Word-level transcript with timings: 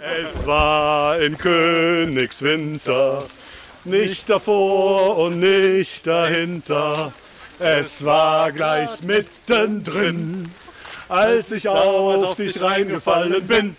Es 0.00 0.46
war 0.46 1.18
in 1.18 1.36
Königswinter, 1.36 3.24
nicht 3.84 4.28
davor 4.30 5.16
und 5.18 5.40
nicht 5.40 6.06
dahinter. 6.06 7.12
Es 7.58 8.04
war 8.04 8.52
gleich 8.52 9.02
mittendrin, 9.02 10.52
als 11.08 11.50
ich 11.50 11.68
auf 11.68 12.36
dich 12.36 12.60
reingefallen 12.60 13.46
bin. 13.46 13.76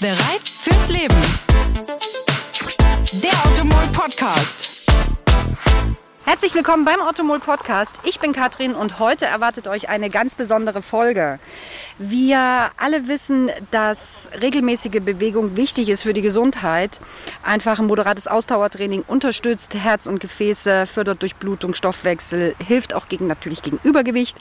Bereit 0.00 0.52
fürs 0.58 0.88
Leben. 0.88 1.22
Der 3.12 3.32
Automol 3.44 3.86
Podcast. 3.92 4.81
Herzlich 6.24 6.54
willkommen 6.54 6.84
beim 6.84 7.00
Automol 7.00 7.40
Podcast. 7.40 7.96
Ich 8.04 8.20
bin 8.20 8.32
Katrin 8.32 8.74
und 8.74 9.00
heute 9.00 9.26
erwartet 9.26 9.66
euch 9.66 9.88
eine 9.88 10.08
ganz 10.08 10.36
besondere 10.36 10.80
Folge. 10.80 11.40
Wir 11.98 12.70
alle 12.76 13.08
wissen, 13.08 13.50
dass 13.72 14.30
regelmäßige 14.40 15.02
Bewegung 15.02 15.56
wichtig 15.56 15.88
ist 15.88 16.04
für 16.04 16.12
die 16.12 16.22
Gesundheit. 16.22 17.00
Einfach 17.42 17.80
ein 17.80 17.86
moderates 17.86 18.28
Ausdauertraining 18.28 19.02
unterstützt 19.04 19.74
Herz 19.74 20.06
und 20.06 20.20
Gefäße, 20.20 20.86
fördert 20.86 21.22
Durchblutung, 21.22 21.74
Stoffwechsel, 21.74 22.54
hilft 22.64 22.94
auch 22.94 23.08
gegen 23.08 23.26
natürlich 23.26 23.60
gegen 23.60 23.80
Übergewicht 23.82 24.38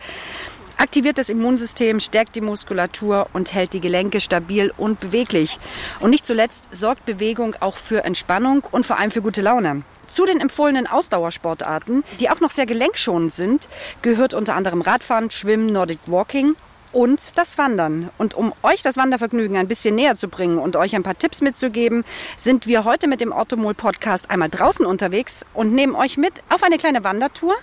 aktiviert 0.82 1.20
das 1.20 1.30
Immunsystem, 1.30 2.00
stärkt 2.00 2.36
die 2.36 2.42
Muskulatur 2.42 3.28
und 3.34 3.54
hält 3.54 3.74
die 3.74 3.82
Gelenke 3.82 4.20
stabil 4.20 4.74
und 4.78 5.00
beweglich. 5.00 5.60
Und 6.00 6.10
nicht 6.10 6.26
zuletzt 6.26 6.64
sorgt 6.72 7.06
Bewegung 7.06 7.56
auch 7.60 7.78
für 7.78 8.04
Entspannung 8.04 8.64
und 8.72 8.84
vor 8.86 8.98
allem 8.98 9.12
für 9.12 9.22
gute 9.22 9.44
Laune. 9.44 9.84
Zu 10.08 10.26
den 10.26 10.42
empfohlenen 10.42 10.88
Ausdauersportarten, 10.88 12.04
die 12.20 12.32
auch 12.32 12.40
noch 12.40 12.50
sehr 12.50 12.66
gelenkschonend 12.66 13.32
sind, 13.32 13.70
gehört 14.02 14.34
unter 14.34 14.56
anderem 14.56 14.82
Radfahren, 14.82 15.30
Schwimmen, 15.30 15.68
Nordic 15.68 16.00
Walking 16.08 16.56
und 16.92 17.38
das 17.38 17.58
Wandern. 17.58 18.10
Und 18.18 18.34
um 18.34 18.54
euch 18.64 18.82
das 18.82 18.98
Wandervergnügen 18.98 19.58
ein 19.58 19.68
bisschen 19.68 19.96
näher 19.96 20.16
zu 20.16 20.28
bringen 20.28 20.58
und 20.58 20.76
euch 20.76 20.96
ein 20.96 21.04
paar 21.04 21.18
Tipps 21.18 21.42
mitzugeben, 21.42 22.04
sind 22.38 22.68
wir 22.68 22.84
heute 22.84 23.08
mit 23.08 23.22
dem 23.22 23.34
Automol 23.34 23.74
Podcast 23.74 24.30
einmal 24.30 24.50
draußen 24.50 24.86
unterwegs 24.86 25.46
und 25.54 25.74
nehmen 25.74 25.96
euch 25.96 26.18
mit 26.18 26.34
auf 26.50 26.64
eine 26.64 26.78
kleine 26.78 27.04
Wandertour 27.04 27.56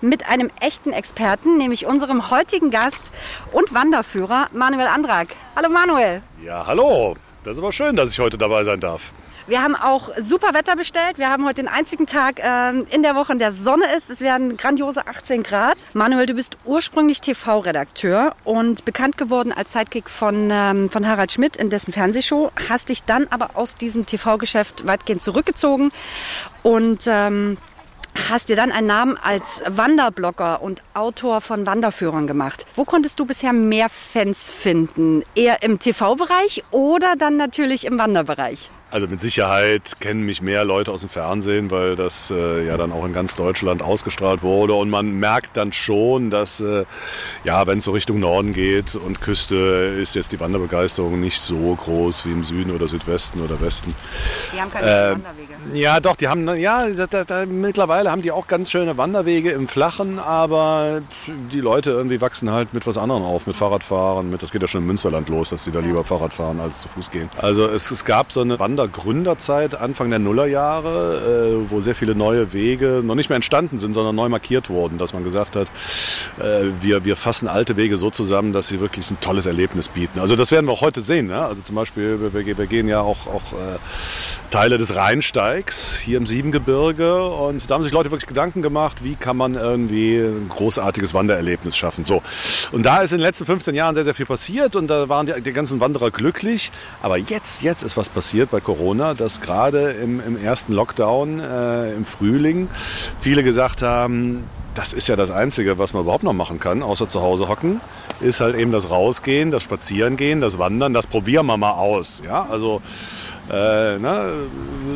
mit 0.00 0.28
einem 0.28 0.50
echten 0.60 0.92
Experten, 0.92 1.56
nämlich 1.56 1.86
unserem 1.86 2.30
heutigen 2.30 2.70
Gast 2.70 3.12
und 3.52 3.72
Wanderführer 3.74 4.48
Manuel 4.52 4.86
Andrak. 4.86 5.28
Hallo 5.56 5.68
Manuel. 5.68 6.22
Ja, 6.44 6.66
hallo. 6.66 7.16
Das 7.44 7.54
ist 7.54 7.58
aber 7.58 7.72
schön, 7.72 7.96
dass 7.96 8.12
ich 8.12 8.18
heute 8.18 8.38
dabei 8.38 8.64
sein 8.64 8.80
darf. 8.80 9.12
Wir 9.46 9.60
haben 9.60 9.74
auch 9.74 10.10
super 10.18 10.54
Wetter 10.54 10.76
bestellt. 10.76 11.18
Wir 11.18 11.28
haben 11.28 11.44
heute 11.44 11.62
den 11.62 11.68
einzigen 11.68 12.06
Tag 12.06 12.40
ähm, 12.42 12.86
in 12.90 13.02
der 13.02 13.16
Woche, 13.16 13.32
in 13.32 13.38
der 13.38 13.50
Sonne 13.50 13.92
ist. 13.96 14.08
Es 14.08 14.20
werden 14.20 14.56
grandiose 14.56 15.06
18 15.06 15.42
Grad. 15.42 15.78
Manuel, 15.94 16.26
du 16.26 16.34
bist 16.34 16.56
ursprünglich 16.64 17.20
TV-Redakteur 17.20 18.36
und 18.44 18.84
bekannt 18.84 19.18
geworden 19.18 19.52
als 19.52 19.72
Sidekick 19.72 20.08
von, 20.08 20.48
ähm, 20.52 20.90
von 20.90 21.06
Harald 21.08 21.32
Schmidt 21.32 21.56
in 21.56 21.70
dessen 21.70 21.92
Fernsehshow. 21.92 22.52
Hast 22.68 22.88
dich 22.88 23.02
dann 23.02 23.26
aber 23.30 23.50
aus 23.54 23.76
diesem 23.76 24.06
TV-Geschäft 24.06 24.86
weitgehend 24.86 25.24
zurückgezogen 25.24 25.90
und 26.62 27.04
ähm, 27.08 27.58
hast 28.30 28.48
dir 28.48 28.56
dann 28.56 28.70
einen 28.70 28.86
Namen 28.86 29.18
als 29.20 29.62
Wanderblogger 29.66 30.62
und 30.62 30.82
Autor 30.94 31.40
von 31.40 31.66
Wanderführern 31.66 32.28
gemacht. 32.28 32.64
Wo 32.76 32.84
konntest 32.84 33.18
du 33.18 33.26
bisher 33.26 33.52
mehr 33.52 33.88
Fans 33.88 34.52
finden? 34.52 35.24
Eher 35.34 35.64
im 35.64 35.80
TV-Bereich 35.80 36.62
oder 36.70 37.16
dann 37.16 37.36
natürlich 37.36 37.86
im 37.86 37.98
Wanderbereich? 37.98 38.70
Also 38.92 39.08
mit 39.08 39.22
Sicherheit 39.22 40.00
kennen 40.00 40.20
mich 40.20 40.42
mehr 40.42 40.66
Leute 40.66 40.92
aus 40.92 41.00
dem 41.00 41.08
Fernsehen, 41.08 41.70
weil 41.70 41.96
das 41.96 42.30
äh, 42.30 42.66
ja 42.66 42.76
dann 42.76 42.92
auch 42.92 43.06
in 43.06 43.14
ganz 43.14 43.36
Deutschland 43.36 43.80
ausgestrahlt 43.80 44.42
wurde. 44.42 44.74
Und 44.74 44.90
man 44.90 45.18
merkt 45.18 45.56
dann 45.56 45.72
schon, 45.72 46.28
dass 46.28 46.60
äh, 46.60 46.84
ja, 47.42 47.66
wenn 47.66 47.78
es 47.78 47.84
so 47.84 47.92
Richtung 47.92 48.20
Norden 48.20 48.52
geht 48.52 48.94
und 48.94 49.22
Küste, 49.22 49.56
ist 49.56 50.14
jetzt 50.14 50.30
die 50.32 50.40
Wanderbegeisterung 50.40 51.18
nicht 51.18 51.40
so 51.40 51.74
groß 51.74 52.26
wie 52.26 52.32
im 52.32 52.44
Süden 52.44 52.70
oder 52.70 52.86
Südwesten 52.86 53.40
oder 53.40 53.62
Westen. 53.62 53.94
Die 54.54 54.60
haben 54.60 54.70
keine 54.70 54.86
äh, 54.86 55.12
Wanderwege. 55.12 55.41
Ja, 55.74 56.00
doch, 56.00 56.16
die 56.16 56.28
haben 56.28 56.48
ja 56.56 56.88
da, 56.90 57.06
da, 57.06 57.24
da, 57.24 57.46
mittlerweile 57.46 58.10
haben 58.10 58.22
die 58.22 58.32
auch 58.32 58.46
ganz 58.46 58.70
schöne 58.70 58.98
Wanderwege 58.98 59.52
im 59.52 59.68
Flachen, 59.68 60.18
aber 60.18 61.02
die 61.52 61.60
Leute 61.60 61.90
irgendwie 61.90 62.20
wachsen 62.20 62.50
halt 62.50 62.74
mit 62.74 62.86
was 62.86 62.98
anderem 62.98 63.22
auf, 63.22 63.46
mit 63.46 63.56
Fahrradfahren, 63.56 64.30
mit 64.30 64.42
das 64.42 64.50
geht 64.50 64.60
ja 64.60 64.68
schon 64.68 64.82
im 64.82 64.88
Münsterland 64.88 65.28
los, 65.28 65.50
dass 65.50 65.64
die 65.64 65.70
da 65.70 65.78
lieber 65.80 66.04
Fahrrad 66.04 66.34
fahren 66.34 66.60
als 66.60 66.80
zu 66.80 66.88
Fuß 66.88 67.10
gehen. 67.10 67.30
Also 67.36 67.66
es, 67.66 67.90
es 67.90 68.04
gab 68.04 68.32
so 68.32 68.40
eine 68.40 68.58
Wander 68.58 68.88
Gründerzeit, 68.88 69.74
Anfang 69.74 70.10
der 70.10 70.18
Nullerjahre, 70.18 71.62
äh, 71.66 71.70
wo 71.70 71.80
sehr 71.80 71.94
viele 71.94 72.14
neue 72.14 72.52
Wege 72.52 73.02
noch 73.04 73.14
nicht 73.14 73.28
mehr 73.28 73.36
entstanden 73.36 73.78
sind, 73.78 73.94
sondern 73.94 74.16
neu 74.16 74.28
markiert 74.28 74.68
wurden, 74.68 74.98
dass 74.98 75.12
man 75.12 75.22
gesagt 75.22 75.56
hat, 75.56 75.68
äh, 76.38 76.70
wir, 76.80 77.04
wir 77.04 77.16
fassen 77.16 77.48
alte 77.48 77.76
Wege 77.76 77.96
so 77.96 78.10
zusammen, 78.10 78.52
dass 78.52 78.68
sie 78.68 78.80
wirklich 78.80 79.10
ein 79.10 79.20
tolles 79.20 79.46
Erlebnis 79.46 79.88
bieten. 79.88 80.18
Also 80.18 80.36
das 80.36 80.50
werden 80.50 80.66
wir 80.66 80.72
auch 80.72 80.82
heute 80.82 81.00
sehen. 81.00 81.28
Ne? 81.28 81.38
Also 81.38 81.62
zum 81.62 81.76
Beispiel, 81.76 82.18
wir, 82.32 82.58
wir 82.58 82.66
gehen 82.66 82.88
ja 82.88 83.00
auch, 83.00 83.26
auch 83.26 83.52
äh, 83.52 83.78
Teile 84.50 84.76
des 84.76 84.96
Rheinsteigs 84.96 85.51
hier 85.60 86.16
im 86.16 86.26
Siebengebirge 86.26 87.24
und 87.24 87.68
da 87.68 87.74
haben 87.74 87.82
sich 87.82 87.92
Leute 87.92 88.10
wirklich 88.10 88.26
Gedanken 88.26 88.62
gemacht, 88.62 89.04
wie 89.04 89.14
kann 89.14 89.36
man 89.36 89.54
irgendwie 89.54 90.18
ein 90.18 90.48
großartiges 90.48 91.14
Wandererlebnis 91.14 91.76
schaffen. 91.76 92.04
So. 92.04 92.22
Und 92.72 92.84
da 92.84 93.02
ist 93.02 93.12
in 93.12 93.18
den 93.18 93.24
letzten 93.24 93.46
15 93.46 93.74
Jahren 93.74 93.94
sehr, 93.94 94.04
sehr 94.04 94.14
viel 94.14 94.26
passiert 94.26 94.76
und 94.76 94.88
da 94.88 95.08
waren 95.08 95.26
die, 95.26 95.40
die 95.42 95.52
ganzen 95.52 95.80
Wanderer 95.80 96.10
glücklich. 96.10 96.72
Aber 97.02 97.18
jetzt, 97.18 97.62
jetzt 97.62 97.82
ist 97.82 97.96
was 97.96 98.08
passiert 98.08 98.50
bei 98.50 98.60
Corona, 98.60 99.14
dass 99.14 99.40
gerade 99.40 99.90
im, 99.92 100.20
im 100.26 100.42
ersten 100.42 100.72
Lockdown 100.72 101.40
äh, 101.40 101.92
im 101.92 102.04
Frühling 102.04 102.68
viele 103.20 103.42
gesagt 103.42 103.82
haben, 103.82 104.44
das 104.74 104.92
ist 104.92 105.08
ja 105.08 105.16
das 105.16 105.30
Einzige, 105.30 105.78
was 105.78 105.92
man 105.92 106.02
überhaupt 106.02 106.24
noch 106.24 106.32
machen 106.32 106.58
kann, 106.58 106.82
außer 106.82 107.08
zu 107.08 107.20
Hause 107.20 107.48
hocken, 107.48 107.80
ist 108.20 108.40
halt 108.40 108.56
eben 108.56 108.72
das 108.72 108.90
Rausgehen, 108.90 109.50
das 109.50 109.62
Spazierengehen, 109.62 110.40
das 110.40 110.58
Wandern, 110.58 110.92
das 110.94 111.06
probieren 111.06 111.46
wir 111.46 111.56
mal 111.56 111.72
aus. 111.72 112.22
Ja, 112.24 112.46
also 112.48 112.80
äh, 113.52 113.98
ne, 113.98 114.32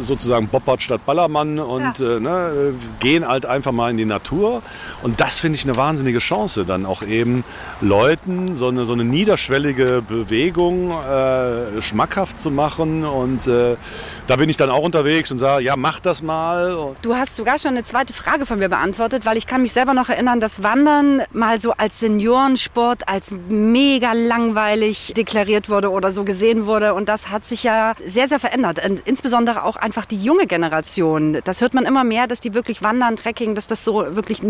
sozusagen 0.01 0.49
Boppert 0.49 0.83
statt 0.83 1.03
Ballermann 1.05 1.59
und 1.59 1.99
ja. 1.99 2.17
äh, 2.17 2.21
ne, 2.21 2.75
gehen 3.01 3.27
halt 3.29 3.45
einfach 3.45 3.73
mal 3.73 3.91
in 3.91 3.99
die 3.99 4.07
Natur. 4.07 4.63
Und 5.03 5.21
das 5.21 5.39
finde 5.39 5.57
ich 5.57 5.65
eine 5.65 5.77
wahnsinnige 5.77 6.19
Chance, 6.19 6.65
dann 6.65 6.87
auch 6.87 7.03
eben 7.03 7.45
Leuten 7.81 8.55
so 8.55 8.69
eine, 8.69 8.85
so 8.85 8.95
eine 8.95 9.05
niederschwellige 9.05 10.03
Bewegung 10.07 10.91
äh, 10.91 11.83
schmackhaft 11.83 12.41
zu 12.41 12.51
machen. 12.51 13.05
Und 13.05 13.47
äh, 13.47 13.77
da 14.27 14.37
bin 14.37 14.49
ich 14.49 14.57
dann 14.57 14.71
auch 14.71 14.83
unterwegs 14.83 15.31
und 15.31 15.39
sage, 15.39 15.63
ja, 15.63 15.77
mach 15.77 16.01
das 16.01 16.23
mal. 16.23 16.95
Du 17.03 17.15
hast 17.15 17.37
sogar 17.37 17.59
schon 17.59 17.73
eine 17.73 17.85
zweite 17.85 18.15
Frage 18.15 18.47
von 18.47 18.59
mir 18.59 18.71
beantwortet, 18.71 19.27
weil 19.27 19.37
ich 19.37 19.47
kann 19.47 19.63
mich 19.63 19.73
selber 19.73 19.93
noch 19.93 20.09
erinnern, 20.09 20.41
dass 20.41 20.63
Wandern 20.63 21.23
mal 21.33 21.59
so 21.59 21.73
als 21.73 22.01
Seniorensport, 22.01 23.09
als 23.09 23.31
mega 23.49 24.13
langweilig 24.15 25.13
deklariert 25.15 25.69
wurde 25.69 25.91
oder 25.91 26.11
so 26.11 26.25
gesehen 26.25 26.65
wurde. 26.65 26.95
Und 26.95 27.09
das 27.09 27.29
hat 27.29 27.47
sich 27.47 27.63
ja 27.63 27.95
sehr, 28.05 28.29
sehr 28.29 28.41
verändert. 28.47 28.79
Insbesondere 29.05 29.65
auch 29.65 29.75
einfach 29.75 30.07
die 30.07 30.23
junge 30.23 30.47
Generation. 30.47 31.39
Das 31.45 31.61
hört 31.61 31.75
man 31.75 31.85
immer 31.85 32.05
mehr, 32.05 32.29
dass 32.29 32.39
die 32.39 32.55
wirklich 32.55 32.81
wandern, 32.81 33.17
Trekking, 33.17 33.57
dass 33.57 33.67
das 33.67 33.83
so 33.83 34.15
wirklich, 34.15 34.41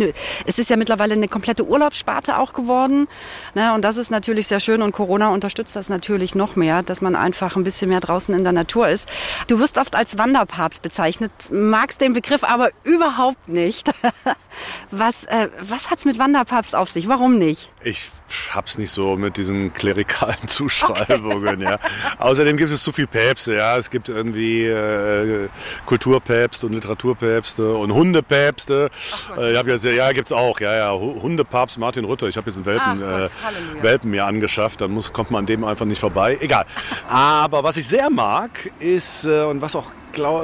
es 0.44 0.58
ist 0.58 0.68
ja 0.68 0.76
mittlerweile 0.76 1.14
eine 1.14 1.28
komplette 1.28 1.66
Urlaubssparte 1.66 2.38
auch 2.38 2.52
geworden. 2.52 3.08
Ne? 3.54 3.72
Und 3.72 3.82
das 3.82 3.96
ist 3.96 4.10
natürlich 4.10 4.48
sehr 4.48 4.60
schön 4.60 4.82
und 4.82 4.92
Corona 4.92 5.28
unterstützt 5.28 5.76
das 5.76 5.88
natürlich 5.88 6.34
noch 6.34 6.56
mehr, 6.56 6.82
dass 6.82 7.00
man 7.00 7.16
einfach 7.16 7.56
ein 7.56 7.64
bisschen 7.64 7.88
mehr 7.88 8.00
draußen 8.00 8.34
in 8.34 8.44
der 8.44 8.52
Natur 8.52 8.86
ist. 8.88 9.08
Du 9.46 9.58
wirst 9.60 9.78
oft 9.78 9.96
als 9.96 10.18
Wanderpapst 10.18 10.82
bezeichnet, 10.82 11.32
magst 11.50 12.02
den 12.02 12.12
Begriff 12.12 12.44
aber 12.44 12.68
überhaupt 12.84 13.48
nicht. 13.48 13.90
was 14.90 15.24
äh, 15.24 15.48
was 15.60 15.90
hat's 15.90 16.04
mit 16.04 16.18
Wanderpapst 16.18 16.74
auf 16.74 16.90
sich? 16.90 17.08
Warum 17.08 17.38
nicht? 17.38 17.70
Ich 17.82 18.10
hab's 18.50 18.78
nicht 18.78 18.90
so 18.90 19.16
mit 19.16 19.36
diesen 19.36 19.72
klerikalen 19.72 20.48
Zuschreibungen. 20.48 21.62
Okay. 21.62 21.64
ja. 21.64 21.78
Außerdem 22.18 22.56
gibt 22.56 22.70
es 22.70 22.82
zu 22.82 22.92
viel 22.92 23.06
Päpste. 23.06 23.56
Ja, 23.56 23.75
es 23.76 23.91
gibt 23.91 24.09
irgendwie 24.09 24.66
äh, 24.66 25.48
Kulturpäpste 25.87 26.66
und 26.66 26.72
Literaturpäpste 26.72 27.75
und 27.75 27.92
Hundepäpste. 27.92 28.88
Äh, 29.37 29.53
ich 29.53 29.59
habe 29.59 29.70
jetzt 29.70 29.84
ja 29.84 30.12
gibt's 30.12 30.32
auch. 30.32 30.60
Ja, 30.60 30.75
ja, 30.75 30.92
Hundepapst 30.92 31.78
Martin 31.78 32.04
Rutter. 32.04 32.28
Ich 32.28 32.36
habe 32.36 32.50
jetzt 32.50 32.56
einen 32.56 32.66
Welpen, 32.66 33.03
Ach, 33.04 33.26
äh, 33.26 33.82
Welpen 33.82 34.10
mir 34.10 34.25
angeschafft. 34.25 34.81
Dann 34.81 34.91
muss 34.91 35.12
kommt 35.12 35.31
man 35.31 35.41
an 35.41 35.47
dem 35.47 35.65
einfach 35.65 35.86
nicht 35.86 36.00
vorbei. 36.00 36.38
Egal. 36.41 36.65
Aber 37.09 37.65
was 37.65 37.77
ich 37.77 37.86
sehr 37.86 38.10
mag 38.10 38.50
ist 38.78 39.24
äh, 39.27 39.42
und 39.42 39.60
was 39.62 39.77
auch 39.77 39.92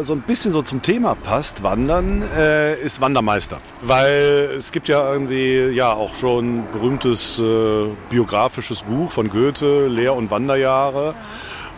so 0.02 0.12
ein 0.12 0.20
bisschen 0.20 0.52
so 0.52 0.60
zum 0.60 0.82
Thema 0.82 1.14
passt, 1.14 1.62
Wandern, 1.62 2.22
äh, 2.36 2.78
ist 2.80 3.00
Wandermeister. 3.00 3.58
Weil 3.80 4.50
es 4.56 4.70
gibt 4.70 4.88
ja 4.88 5.10
irgendwie 5.10 5.68
ja 5.68 5.92
auch 5.92 6.14
schon 6.14 6.64
berühmtes 6.72 7.38
äh, 7.38 7.86
biografisches 8.10 8.82
Buch 8.82 9.10
von 9.10 9.30
Goethe, 9.30 9.86
Lehr- 9.88 10.14
und 10.14 10.30
Wanderjahre. 10.30 11.06
Ja. 11.06 11.14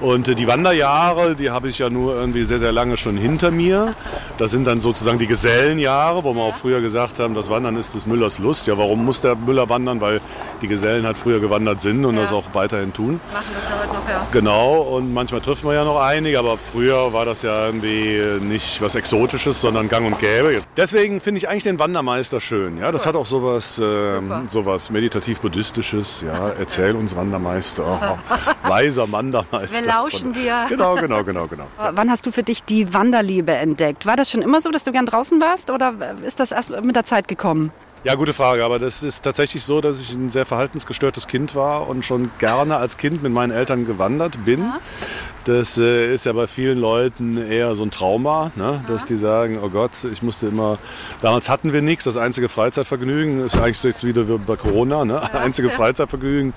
Und 0.04 0.28
äh, 0.28 0.34
die 0.34 0.46
Wanderjahre, 0.46 1.34
die 1.34 1.48
habe 1.48 1.70
ich 1.70 1.78
ja 1.78 1.88
nur 1.88 2.14
irgendwie 2.14 2.44
sehr, 2.44 2.58
sehr 2.58 2.72
lange 2.72 2.98
schon 2.98 3.16
hinter 3.16 3.50
mir. 3.50 3.94
Das 4.38 4.50
sind 4.50 4.66
dann 4.66 4.81
sozusagen 4.81 5.19
die 5.19 5.26
Gesellenjahre, 5.26 6.25
wo 6.25 6.34
wir 6.34 6.42
auch 6.42 6.56
früher 6.56 6.81
gesagt 6.81 7.19
haben, 7.19 7.34
das 7.34 7.50
Wandern 7.50 7.76
ist 7.76 7.94
des 7.94 8.06
Müllers 8.06 8.38
Lust. 8.38 8.66
Ja, 8.66 8.76
warum 8.76 9.04
muss 9.04 9.20
der 9.20 9.36
Müller 9.36 9.69
wandern? 9.69 10.00
Weil 10.00 10.20
die 10.60 10.69
Gesellen 10.69 11.06
halt 11.06 11.16
früher 11.16 11.40
gewandert 11.40 11.81
sind 11.81 12.04
und 12.04 12.16
ja. 12.16 12.22
das 12.22 12.32
auch 12.32 12.44
weiterhin 12.52 12.92
tun. 12.92 13.20
Machen 13.32 13.44
das 13.54 13.69
ja 13.69 13.78
heute 13.81 13.94
noch, 13.94 14.08
ja. 14.08 14.26
Genau, 14.32 14.81
und 14.81 15.12
manchmal 15.12 15.40
trifft 15.40 15.64
man 15.64 15.75
ja 15.75 15.84
noch 15.84 16.00
einige, 16.00 16.38
aber 16.38 16.58
früher 16.58 17.12
war 17.12 17.25
das 17.25 17.42
ja 17.42 17.66
irgendwie 17.66 18.22
nicht 18.40 18.81
was 18.82 18.94
Exotisches, 18.94 19.60
sondern 19.60 19.88
gang 19.88 20.06
und 20.06 20.19
gäbe. 20.19 20.62
Deswegen 20.76 21.20
finde 21.20 21.38
ich 21.38 21.48
eigentlich 21.48 21.64
den 21.64 21.78
Wandermeister 21.78 22.40
schön. 22.40 22.78
Ja, 22.78 22.90
das 22.90 23.02
cool. 23.02 23.08
hat 23.08 23.16
auch 23.16 23.26
sowas, 23.26 23.78
äh, 23.78 24.20
sowas 24.50 24.90
meditativ-buddhistisches. 24.90 26.22
Ja, 26.26 26.48
erzähl 26.58 26.96
uns 26.96 27.14
Wandermeister. 27.14 28.19
weiser 28.62 29.10
Wandermeister. 29.10 29.80
Wir 29.80 29.87
lauschen 29.87 30.32
dir. 30.32 30.66
Genau, 30.69 30.94
genau, 30.96 31.22
genau, 31.25 31.46
genau. 31.46 31.66
Wann 31.92 32.10
hast 32.10 32.26
du 32.26 32.32
für 32.32 32.42
dich 32.42 32.64
die 32.64 32.92
Wanderliebe 32.92 33.52
entdeckt? 33.52 34.06
War 34.06 34.16
das 34.16 34.24
schon 34.31 34.43
immer 34.43 34.61
so, 34.61 34.71
dass 34.71 34.85
du 34.85 34.93
gern 34.93 35.06
draußen 35.06 35.41
warst 35.41 35.71
oder 35.71 35.94
ist 36.25 36.41
das 36.41 36.53
erst 36.53 36.71
mit 36.71 36.97
der 36.97 37.05
Zeit 37.05 37.29
gekommen? 37.29 37.73
Ja, 38.04 38.16
gute 38.16 38.34
Frage. 38.34 38.62
Aber 38.66 38.78
das 38.78 39.02
ist 39.02 39.22
tatsächlich 39.22 39.64
so, 39.64 39.80
dass 39.80 39.98
ich 39.98 40.12
ein 40.12 40.28
sehr 40.28 40.44
verhaltensgestörtes 40.44 41.26
Kind 41.26 41.54
war 41.54 41.88
und 41.88 42.04
schon 42.04 42.30
gerne 42.38 42.76
als 42.76 42.98
Kind 42.98 43.22
mit 43.22 43.32
meinen 43.32 43.50
Eltern 43.50 43.86
gewandert 43.86 44.44
bin. 44.44 44.60
Ja. 44.60 44.78
Das 45.44 45.78
äh, 45.78 46.12
ist 46.12 46.26
ja 46.26 46.32
bei 46.34 46.46
vielen 46.46 46.78
Leuten 46.78 47.38
eher 47.38 47.74
so 47.76 47.82
ein 47.82 47.90
Trauma, 47.90 48.50
ne? 48.56 48.82
dass 48.88 49.02
ja. 49.02 49.08
die 49.08 49.16
sagen, 49.16 49.58
oh 49.62 49.70
Gott, 49.70 49.92
ich 50.10 50.22
musste 50.22 50.46
immer, 50.46 50.78
damals 51.22 51.48
hatten 51.48 51.72
wir 51.72 51.80
nichts, 51.80 52.04
das 52.04 52.18
einzige 52.18 52.50
Freizeitvergnügen 52.50 53.44
ist 53.44 53.56
eigentlich 53.56 53.82
jetzt 53.82 54.04
wieder 54.04 54.28
wie 54.28 54.36
bei 54.36 54.56
Corona, 54.56 55.06
ne? 55.06 55.14
Ja. 55.14 55.40
einzige 55.40 55.70
Freizeitvergnügen 55.70 56.52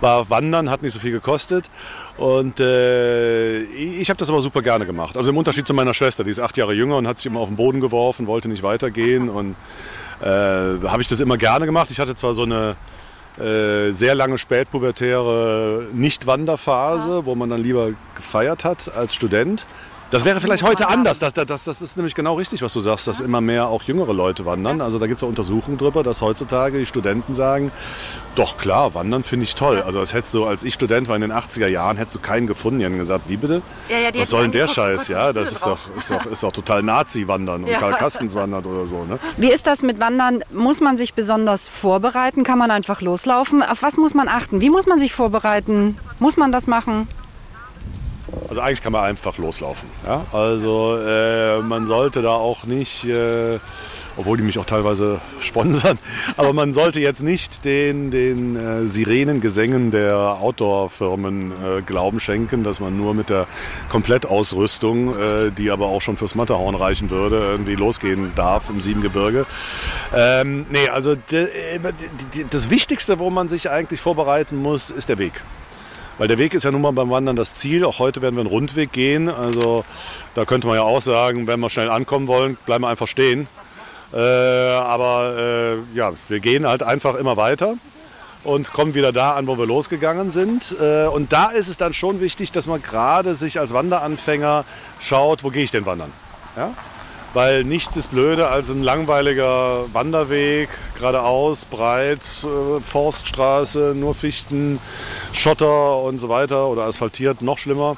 war 0.00 0.28
Wandern, 0.28 0.70
hat 0.70 0.82
nicht 0.82 0.92
so 0.92 0.98
viel 0.98 1.12
gekostet. 1.12 1.70
Und 2.16 2.58
äh, 2.58 3.62
ich 3.62 4.10
habe 4.10 4.18
das 4.18 4.28
aber 4.28 4.40
super 4.40 4.62
gerne 4.62 4.86
gemacht. 4.86 5.16
Also 5.16 5.30
im 5.30 5.36
Unterschied 5.36 5.66
zu 5.66 5.74
meiner 5.74 5.94
Schwester, 5.94 6.22
die 6.24 6.30
ist 6.30 6.40
acht 6.40 6.56
Jahre 6.56 6.74
jünger 6.74 6.96
und 6.96 7.06
hat 7.06 7.18
sich 7.18 7.26
immer 7.26 7.40
auf 7.40 7.48
den 7.48 7.56
Boden 7.56 7.80
geworfen, 7.80 8.26
wollte 8.26 8.48
nicht 8.48 8.62
weitergehen 8.64 9.28
und 9.28 9.54
äh, 10.20 10.26
habe 10.26 11.02
ich 11.02 11.08
das 11.08 11.20
immer 11.20 11.36
gerne 11.38 11.66
gemacht. 11.66 11.90
Ich 11.90 12.00
hatte 12.00 12.14
zwar 12.14 12.34
so 12.34 12.42
eine 12.42 12.76
äh, 13.38 13.92
sehr 13.92 14.14
lange 14.14 14.38
spätpubertäre 14.38 15.86
Nicht-Wanderphase, 15.92 17.08
ja. 17.08 17.24
wo 17.24 17.34
man 17.34 17.48
dann 17.48 17.62
lieber 17.62 17.90
gefeiert 18.14 18.64
hat 18.64 18.94
als 18.94 19.14
Student. 19.14 19.66
Das 20.10 20.24
wäre 20.24 20.40
vielleicht 20.40 20.64
heute 20.64 20.88
anders. 20.88 21.20
Das, 21.20 21.34
das, 21.34 21.46
das, 21.46 21.64
das 21.64 21.80
ist 21.80 21.96
nämlich 21.96 22.16
genau 22.16 22.34
richtig, 22.34 22.62
was 22.62 22.72
du 22.72 22.80
sagst, 22.80 23.06
dass 23.06 23.20
immer 23.20 23.40
mehr 23.40 23.68
auch 23.68 23.84
jüngere 23.84 24.12
Leute 24.12 24.44
wandern. 24.44 24.80
Also 24.80 24.98
da 24.98 25.06
gibt 25.06 25.22
es 25.22 25.22
Untersuchungen 25.22 25.78
drüber, 25.78 26.02
dass 26.02 26.20
heutzutage 26.20 26.78
die 26.78 26.86
Studenten 26.86 27.36
sagen, 27.36 27.70
doch 28.34 28.58
klar, 28.58 28.94
wandern 28.94 29.22
finde 29.22 29.44
ich 29.44 29.54
toll. 29.54 29.82
Also 29.82 30.00
das 30.00 30.12
hättest 30.12 30.34
du, 30.34 30.46
als 30.46 30.64
ich 30.64 30.74
Student 30.74 31.06
war 31.06 31.14
in 31.14 31.22
den 31.22 31.32
80er 31.32 31.68
Jahren, 31.68 31.96
hättest 31.96 32.16
du 32.16 32.18
keinen 32.18 32.48
gefunden. 32.48 32.80
Die 32.80 32.86
haben 32.86 32.98
gesagt, 32.98 33.28
wie 33.28 33.36
bitte? 33.36 33.62
Ja, 33.88 33.98
ja, 33.98 34.10
was 34.20 34.30
soll 34.30 34.42
denn 34.42 34.52
der 34.52 34.66
Scheiß? 34.66 35.06
Ja, 35.08 35.32
das 35.32 35.52
ist 35.52 35.64
doch, 35.64 35.78
ist, 35.96 36.10
doch, 36.10 36.26
ist 36.26 36.42
doch 36.42 36.52
total 36.52 36.82
Nazi-Wandern 36.82 37.64
und 37.64 37.72
Karl 37.74 37.94
Kastens 37.94 38.34
wandert 38.34 38.66
oder 38.66 38.88
so. 38.88 39.04
Ne? 39.04 39.18
Wie 39.36 39.52
ist 39.52 39.68
das 39.68 39.82
mit 39.82 40.00
Wandern? 40.00 40.42
Muss 40.52 40.80
man 40.80 40.96
sich 40.96 41.14
besonders 41.14 41.68
vorbereiten? 41.68 42.42
Kann 42.42 42.58
man 42.58 42.72
einfach 42.72 43.00
loslaufen? 43.00 43.62
Auf 43.62 43.82
was 43.82 43.96
muss 43.96 44.14
man 44.14 44.26
achten? 44.26 44.60
Wie 44.60 44.70
muss 44.70 44.86
man 44.86 44.98
sich 44.98 45.12
vorbereiten? 45.12 45.96
Muss 46.18 46.36
man 46.36 46.50
das 46.50 46.66
machen? 46.66 47.06
Also 48.50 48.62
eigentlich 48.62 48.82
kann 48.82 48.92
man 48.92 49.04
einfach 49.04 49.38
loslaufen. 49.38 49.88
Ja? 50.04 50.26
Also 50.32 50.98
äh, 50.98 51.60
man 51.60 51.86
sollte 51.86 52.20
da 52.20 52.30
auch 52.30 52.64
nicht, 52.64 53.04
äh, 53.04 53.60
obwohl 54.16 54.38
die 54.38 54.42
mich 54.42 54.58
auch 54.58 54.64
teilweise 54.64 55.20
sponsern, 55.40 56.00
aber 56.36 56.52
man 56.52 56.72
sollte 56.72 56.98
jetzt 56.98 57.22
nicht 57.22 57.64
den, 57.64 58.10
den 58.10 58.56
äh, 58.56 58.86
Sirenengesängen 58.88 59.92
der 59.92 60.16
Outdoor-Firmen 60.40 61.52
äh, 61.52 61.82
Glauben 61.82 62.18
schenken, 62.18 62.64
dass 62.64 62.80
man 62.80 62.96
nur 62.96 63.14
mit 63.14 63.30
der 63.30 63.46
Komplettausrüstung, 63.88 65.16
äh, 65.16 65.52
die 65.52 65.70
aber 65.70 65.86
auch 65.86 66.00
schon 66.00 66.16
fürs 66.16 66.34
Matterhorn 66.34 66.74
reichen 66.74 67.08
würde, 67.08 67.36
irgendwie 67.36 67.76
losgehen 67.76 68.32
darf 68.34 68.68
im 68.68 68.80
Siebengebirge. 68.80 69.46
Ähm, 70.12 70.66
nee, 70.70 70.88
also 70.88 71.14
das 72.50 72.68
Wichtigste, 72.68 73.20
wo 73.20 73.30
man 73.30 73.48
sich 73.48 73.70
eigentlich 73.70 74.00
vorbereiten 74.00 74.56
muss, 74.56 74.90
ist 74.90 75.08
der 75.08 75.18
Weg. 75.18 75.40
Weil 76.20 76.28
der 76.28 76.36
Weg 76.36 76.52
ist 76.52 76.64
ja 76.64 76.70
nun 76.70 76.82
mal 76.82 76.92
beim 76.92 77.08
Wandern 77.08 77.34
das 77.34 77.54
Ziel. 77.54 77.82
Auch 77.82 77.98
heute 77.98 78.20
werden 78.20 78.34
wir 78.34 78.42
einen 78.42 78.50
Rundweg 78.50 78.92
gehen. 78.92 79.30
Also 79.30 79.86
da 80.34 80.44
könnte 80.44 80.66
man 80.66 80.76
ja 80.76 80.82
auch 80.82 81.00
sagen, 81.00 81.46
wenn 81.46 81.58
wir 81.60 81.70
schnell 81.70 81.88
ankommen 81.88 82.28
wollen, 82.28 82.58
bleiben 82.66 82.84
wir 82.84 82.88
einfach 82.88 83.08
stehen. 83.08 83.48
Äh, 84.12 84.18
aber 84.18 85.34
äh, 85.38 85.96
ja, 85.96 86.12
wir 86.28 86.40
gehen 86.40 86.66
halt 86.66 86.82
einfach 86.82 87.14
immer 87.14 87.38
weiter 87.38 87.72
und 88.44 88.70
kommen 88.74 88.92
wieder 88.92 89.12
da 89.12 89.32
an, 89.32 89.46
wo 89.46 89.56
wir 89.56 89.64
losgegangen 89.64 90.30
sind. 90.30 90.76
Äh, 90.78 91.06
und 91.06 91.32
da 91.32 91.46
ist 91.46 91.68
es 91.68 91.78
dann 91.78 91.94
schon 91.94 92.20
wichtig, 92.20 92.52
dass 92.52 92.66
man 92.66 92.82
gerade 92.82 93.34
sich 93.34 93.58
als 93.58 93.72
Wanderanfänger 93.72 94.66
schaut, 95.00 95.42
wo 95.42 95.48
gehe 95.48 95.62
ich 95.62 95.70
denn 95.70 95.86
wandern. 95.86 96.12
Ja? 96.54 96.74
Weil 97.34 97.64
nichts 97.64 97.96
ist 97.96 98.10
blöder 98.10 98.50
als 98.50 98.68
ein 98.68 98.82
langweiliger 98.82 99.84
Wanderweg, 99.92 100.68
geradeaus, 100.98 101.64
breit, 101.64 102.20
äh, 102.42 102.80
Forststraße, 102.80 103.94
nur 103.96 104.14
Fichten, 104.14 104.78
Schotter 105.32 105.98
und 105.98 106.18
so 106.18 106.28
weiter 106.28 106.66
oder 106.66 106.82
asphaltiert, 106.82 107.42
noch 107.42 107.58
schlimmer. 107.58 107.96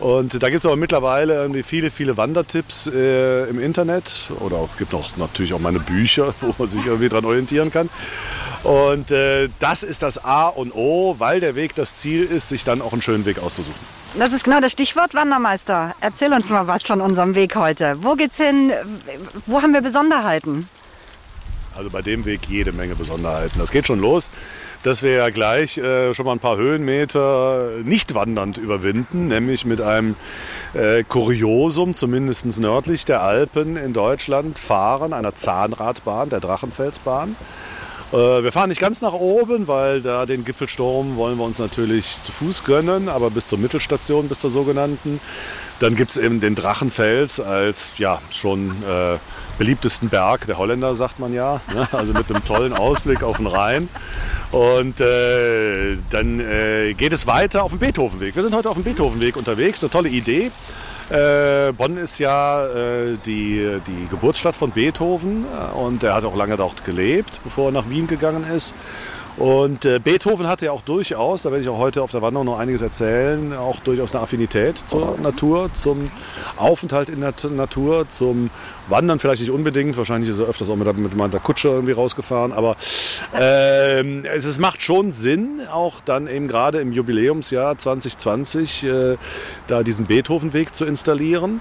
Und 0.00 0.42
da 0.42 0.48
gibt 0.48 0.58
es 0.58 0.66
aber 0.66 0.76
mittlerweile 0.76 1.34
irgendwie 1.34 1.62
viele, 1.62 1.90
viele 1.90 2.16
Wandertipps 2.16 2.88
äh, 2.88 3.44
im 3.48 3.60
Internet 3.60 4.28
oder 4.40 4.68
es 4.70 4.76
gibt 4.76 4.92
auch 4.92 5.16
natürlich 5.16 5.54
auch 5.54 5.60
meine 5.60 5.78
Bücher, 5.78 6.34
wo 6.40 6.54
man 6.58 6.68
sich 6.68 6.84
irgendwie 6.84 7.08
dran 7.08 7.24
orientieren 7.24 7.70
kann. 7.70 7.88
Und 8.64 9.10
äh, 9.10 9.50
das 9.58 9.82
ist 9.82 10.02
das 10.02 10.24
A 10.24 10.48
und 10.48 10.74
O, 10.74 11.16
weil 11.18 11.40
der 11.40 11.54
Weg 11.54 11.74
das 11.74 11.96
Ziel 11.96 12.24
ist, 12.24 12.48
sich 12.48 12.64
dann 12.64 12.80
auch 12.80 12.92
einen 12.92 13.02
schönen 13.02 13.26
Weg 13.26 13.38
auszusuchen. 13.38 13.78
Das 14.18 14.32
ist 14.32 14.44
genau 14.44 14.60
das 14.60 14.72
Stichwort 14.72 15.14
Wandermeister. 15.14 15.94
Erzähl 16.00 16.32
uns 16.32 16.48
mal 16.48 16.66
was 16.66 16.86
von 16.86 17.00
unserem 17.00 17.34
Weg 17.34 17.56
heute. 17.56 18.02
Wo 18.02 18.14
geht's 18.14 18.38
hin? 18.38 18.72
Wo 19.46 19.60
haben 19.60 19.74
wir 19.74 19.82
Besonderheiten? 19.82 20.68
Also 21.76 21.90
bei 21.90 22.02
dem 22.02 22.24
Weg 22.24 22.42
jede 22.48 22.72
Menge 22.72 22.94
Besonderheiten. 22.94 23.58
Das 23.58 23.72
geht 23.72 23.86
schon 23.86 24.00
los, 24.00 24.30
dass 24.84 25.02
wir 25.02 25.10
ja 25.10 25.30
gleich 25.30 25.76
äh, 25.76 26.14
schon 26.14 26.24
mal 26.24 26.32
ein 26.32 26.38
paar 26.38 26.56
Höhenmeter 26.56 27.70
nicht 27.82 28.14
wandernd 28.14 28.58
überwinden, 28.58 29.26
nämlich 29.26 29.64
mit 29.64 29.80
einem 29.80 30.14
äh, 30.74 31.02
Kuriosum, 31.02 31.94
zumindest 31.94 32.46
nördlich 32.60 33.04
der 33.04 33.22
Alpen 33.22 33.76
in 33.76 33.92
Deutschland, 33.92 34.58
fahren, 34.58 35.12
einer 35.12 35.34
Zahnradbahn, 35.34 36.28
der 36.28 36.38
Drachenfelsbahn. 36.38 37.34
Äh, 38.14 38.44
wir 38.44 38.52
fahren 38.52 38.68
nicht 38.68 38.80
ganz 38.80 39.00
nach 39.00 39.12
oben, 39.12 39.66
weil 39.66 40.00
da 40.00 40.24
den 40.24 40.44
Gipfelsturm 40.44 41.16
wollen 41.16 41.36
wir 41.36 41.44
uns 41.44 41.58
natürlich 41.58 42.22
zu 42.22 42.30
Fuß 42.30 42.62
gönnen, 42.62 43.08
aber 43.08 43.30
bis 43.30 43.48
zur 43.48 43.58
Mittelstation, 43.58 44.28
bis 44.28 44.38
zur 44.38 44.50
sogenannten. 44.50 45.20
Dann 45.80 45.96
gibt 45.96 46.12
es 46.12 46.16
eben 46.16 46.38
den 46.38 46.54
Drachenfels 46.54 47.40
als 47.40 47.98
ja 47.98 48.20
schon 48.30 48.70
äh, 48.88 49.18
beliebtesten 49.58 50.10
Berg 50.10 50.46
der 50.46 50.58
Holländer, 50.58 50.94
sagt 50.94 51.18
man 51.18 51.34
ja. 51.34 51.60
Ne? 51.74 51.88
Also 51.92 52.12
mit 52.12 52.30
einem 52.30 52.44
tollen 52.44 52.72
Ausblick 52.72 53.24
auf 53.24 53.38
den 53.38 53.48
Rhein. 53.48 53.88
Und 54.52 55.00
äh, 55.00 55.96
dann 56.10 56.38
äh, 56.38 56.94
geht 56.94 57.12
es 57.12 57.26
weiter 57.26 57.64
auf 57.64 57.72
dem 57.72 57.80
Beethovenweg. 57.80 58.36
Wir 58.36 58.44
sind 58.44 58.54
heute 58.54 58.70
auf 58.70 58.76
dem 58.76 58.84
Beethovenweg 58.84 59.36
unterwegs, 59.36 59.82
eine 59.82 59.90
tolle 59.90 60.08
Idee. 60.08 60.52
Äh, 61.10 61.72
Bonn 61.72 61.98
ist 61.98 62.18
ja 62.18 62.66
äh, 62.66 63.16
die, 63.26 63.78
die 63.86 64.08
Geburtsstadt 64.08 64.56
von 64.56 64.70
Beethoven 64.70 65.44
äh, 65.44 65.74
und 65.76 66.02
er 66.02 66.14
hat 66.14 66.24
auch 66.24 66.34
lange 66.34 66.56
dort 66.56 66.84
gelebt, 66.84 67.40
bevor 67.44 67.68
er 67.68 67.72
nach 67.72 67.90
Wien 67.90 68.06
gegangen 68.06 68.44
ist. 68.50 68.74
Und 69.36 69.84
äh, 69.84 69.98
Beethoven 69.98 70.46
hatte 70.46 70.66
ja 70.66 70.72
auch 70.72 70.82
durchaus, 70.82 71.42
da 71.42 71.50
werde 71.50 71.64
ich 71.64 71.68
auch 71.68 71.78
heute 71.78 72.02
auf 72.02 72.12
der 72.12 72.22
Wanderung 72.22 72.46
noch 72.46 72.58
einiges 72.58 72.82
erzählen, 72.82 73.52
auch 73.52 73.80
durchaus 73.80 74.14
eine 74.14 74.22
Affinität 74.22 74.78
zur 74.78 75.18
Natur, 75.18 75.72
zum 75.74 76.08
Aufenthalt 76.56 77.08
in 77.08 77.20
der 77.20 77.34
Natur, 77.50 78.08
zum 78.08 78.50
Wandern 78.88 79.18
vielleicht 79.18 79.40
nicht 79.40 79.50
unbedingt. 79.50 79.96
Wahrscheinlich 79.96 80.30
ist 80.30 80.38
er 80.38 80.46
öfters 80.46 80.68
auch 80.70 80.76
mit, 80.76 80.96
mit 80.98 81.16
meiner 81.16 81.40
Kutsche 81.40 81.68
irgendwie 81.68 81.92
rausgefahren. 81.92 82.52
Aber 82.52 82.76
äh, 83.36 84.02
es, 84.28 84.44
es, 84.44 84.60
macht 84.60 84.82
schon 84.82 85.10
Sinn, 85.10 85.62
auch 85.68 86.00
dann 86.04 86.28
eben 86.28 86.46
gerade 86.46 86.80
im 86.80 86.92
Jubiläumsjahr 86.92 87.76
2020 87.76 88.84
äh, 88.84 89.16
da 89.66 89.82
diesen 89.82 90.06
Beethovenweg 90.06 90.74
zu 90.76 90.84
installieren. 90.84 91.60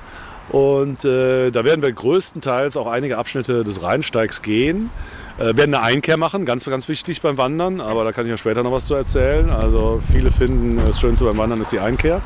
Und 0.50 1.06
äh, 1.06 1.50
da 1.50 1.64
werden 1.64 1.82
wir 1.82 1.92
größtenteils 1.92 2.78
auch 2.78 2.88
einige 2.88 3.18
Abschnitte 3.18 3.64
des 3.64 3.82
Rheinsteigs 3.82 4.42
gehen. 4.44 4.92
Äh, 5.38 5.58
werden 5.58 5.74
eine 5.74 5.82
Einkehr 5.82 6.18
machen, 6.18 6.46
ganz, 6.46 6.66
ganz 6.66 6.88
wichtig 6.88 7.22
beim 7.22 7.38
Wandern, 7.38 7.82
aber 7.82 8.04
da 8.04 8.12
kann 8.12 8.26
ich 8.26 8.30
ja 8.30 8.38
später 8.38 8.62
noch 8.62 8.72
was 8.72 8.86
zu 8.86 8.94
erzählen. 8.94 9.50
Also 9.50 10.00
viele 10.12 10.32
finden, 10.32 10.80
das 10.86 11.00
Schönste 11.00 11.26
beim 11.26 11.38
Wandern 11.38 11.62
ist 11.62 11.72
die 11.72 11.80
Einkehr. 11.80 12.22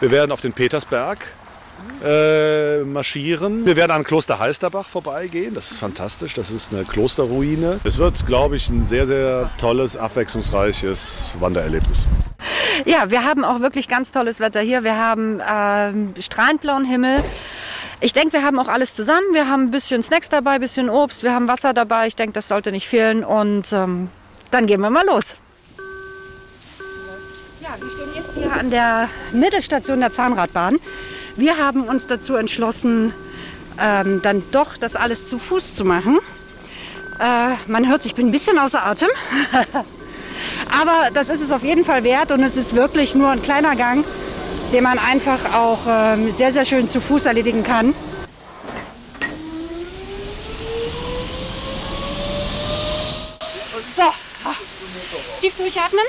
Wir 0.00 0.10
werden 0.10 0.30
auf 0.30 0.40
den 0.40 0.52
Petersberg 0.52 1.26
äh, 2.04 2.78
marschieren. 2.84 3.66
Wir 3.66 3.76
werden 3.76 3.90
an 3.90 4.04
Kloster 4.04 4.38
Halsterbach 4.38 4.86
vorbeigehen. 4.86 5.54
Das 5.54 5.72
ist 5.72 5.78
fantastisch. 5.78 6.34
Das 6.34 6.50
ist 6.50 6.72
eine 6.72 6.84
Klosterruine. 6.84 7.80
Es 7.84 7.98
wird, 7.98 8.24
glaube 8.26 8.56
ich, 8.56 8.68
ein 8.68 8.84
sehr, 8.84 9.06
sehr 9.06 9.50
tolles, 9.58 9.96
abwechslungsreiches 9.96 11.34
Wandererlebnis. 11.38 12.06
Ja, 12.84 13.10
wir 13.10 13.24
haben 13.24 13.44
auch 13.44 13.60
wirklich 13.60 13.88
ganz 13.88 14.12
tolles 14.12 14.40
Wetter 14.40 14.60
hier. 14.60 14.84
Wir 14.84 14.96
haben 14.96 15.40
äh, 15.40 16.20
strahlend 16.22 16.60
blauen 16.60 16.84
Himmel. 16.84 17.22
Ich 18.00 18.12
denke, 18.12 18.32
wir 18.32 18.42
haben 18.42 18.58
auch 18.58 18.68
alles 18.68 18.94
zusammen. 18.94 19.26
Wir 19.32 19.48
haben 19.48 19.64
ein 19.64 19.70
bisschen 19.70 20.02
Snacks 20.02 20.28
dabei, 20.28 20.52
ein 20.52 20.60
bisschen 20.60 20.90
Obst, 20.90 21.22
wir 21.22 21.32
haben 21.32 21.48
Wasser 21.48 21.72
dabei. 21.72 22.06
Ich 22.06 22.16
denke, 22.16 22.32
das 22.32 22.48
sollte 22.48 22.72
nicht 22.72 22.88
fehlen. 22.88 23.24
Und 23.24 23.72
ähm, 23.72 24.08
dann 24.50 24.66
gehen 24.66 24.80
wir 24.80 24.90
mal 24.90 25.06
los. 25.06 25.36
Ja, 27.60 27.70
wir 27.80 27.90
stehen 27.90 28.10
jetzt 28.14 28.36
hier 28.36 28.52
an 28.52 28.70
der 28.70 29.08
Mittelstation 29.32 30.00
der 30.00 30.12
Zahnradbahn. 30.12 30.78
Wir 31.36 31.56
haben 31.56 31.84
uns 31.84 32.06
dazu 32.06 32.36
entschlossen, 32.36 33.14
ähm, 33.80 34.20
dann 34.22 34.42
doch 34.50 34.76
das 34.76 34.96
alles 34.96 35.28
zu 35.28 35.38
Fuß 35.38 35.74
zu 35.74 35.84
machen. 35.84 36.18
Äh, 37.18 37.54
man 37.66 37.88
hört 37.88 38.02
sich, 38.02 38.12
ich 38.12 38.16
bin 38.16 38.28
ein 38.28 38.32
bisschen 38.32 38.58
außer 38.58 38.84
Atem. 38.84 39.08
Aber 40.78 41.10
das 41.14 41.30
ist 41.30 41.40
es 41.40 41.52
auf 41.52 41.62
jeden 41.62 41.84
Fall 41.84 42.04
wert 42.04 42.32
und 42.32 42.42
es 42.42 42.56
ist 42.56 42.74
wirklich 42.74 43.14
nur 43.14 43.30
ein 43.30 43.42
kleiner 43.42 43.76
Gang 43.76 44.04
den 44.74 44.82
man 44.82 44.98
einfach 44.98 45.54
auch 45.54 45.78
ähm, 45.86 46.32
sehr, 46.32 46.52
sehr 46.52 46.64
schön 46.64 46.88
zu 46.88 47.00
Fuß 47.00 47.26
erledigen 47.26 47.62
kann. 47.62 47.94
So, 53.88 54.02
tief 55.38 55.54
durchatmen. 55.54 56.04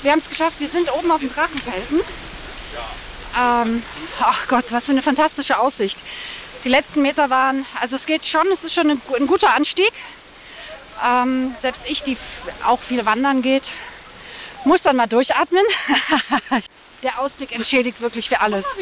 Wir 0.00 0.12
haben 0.12 0.18
es 0.18 0.30
geschafft, 0.30 0.60
wir 0.60 0.68
sind 0.68 0.90
oben 0.94 1.10
auf 1.10 1.20
dem 1.20 1.30
Drachenfelsen. 1.30 2.00
Ähm, 3.38 3.82
ach 4.18 4.48
Gott, 4.48 4.64
was 4.70 4.86
für 4.86 4.92
eine 4.92 5.02
fantastische 5.02 5.58
Aussicht. 5.58 6.02
Die 6.64 6.70
letzten 6.70 7.02
Meter 7.02 7.28
waren, 7.28 7.66
also 7.82 7.96
es 7.96 8.06
geht 8.06 8.24
schon, 8.24 8.46
es 8.50 8.64
ist 8.64 8.72
schon 8.72 8.92
ein, 8.92 9.02
ein 9.14 9.26
guter 9.26 9.52
Anstieg. 9.52 9.92
Ähm, 11.06 11.54
selbst 11.60 11.82
ich, 11.86 12.02
die 12.02 12.16
auch 12.64 12.80
viel 12.80 13.04
wandern 13.04 13.42
geht, 13.42 13.68
muss 14.64 14.80
dann 14.80 14.96
mal 14.96 15.06
durchatmen. 15.06 15.64
Der 17.04 17.20
Ausblick 17.20 17.54
entschädigt 17.54 18.00
wirklich 18.00 18.30
für 18.30 18.40
alles. 18.40 18.76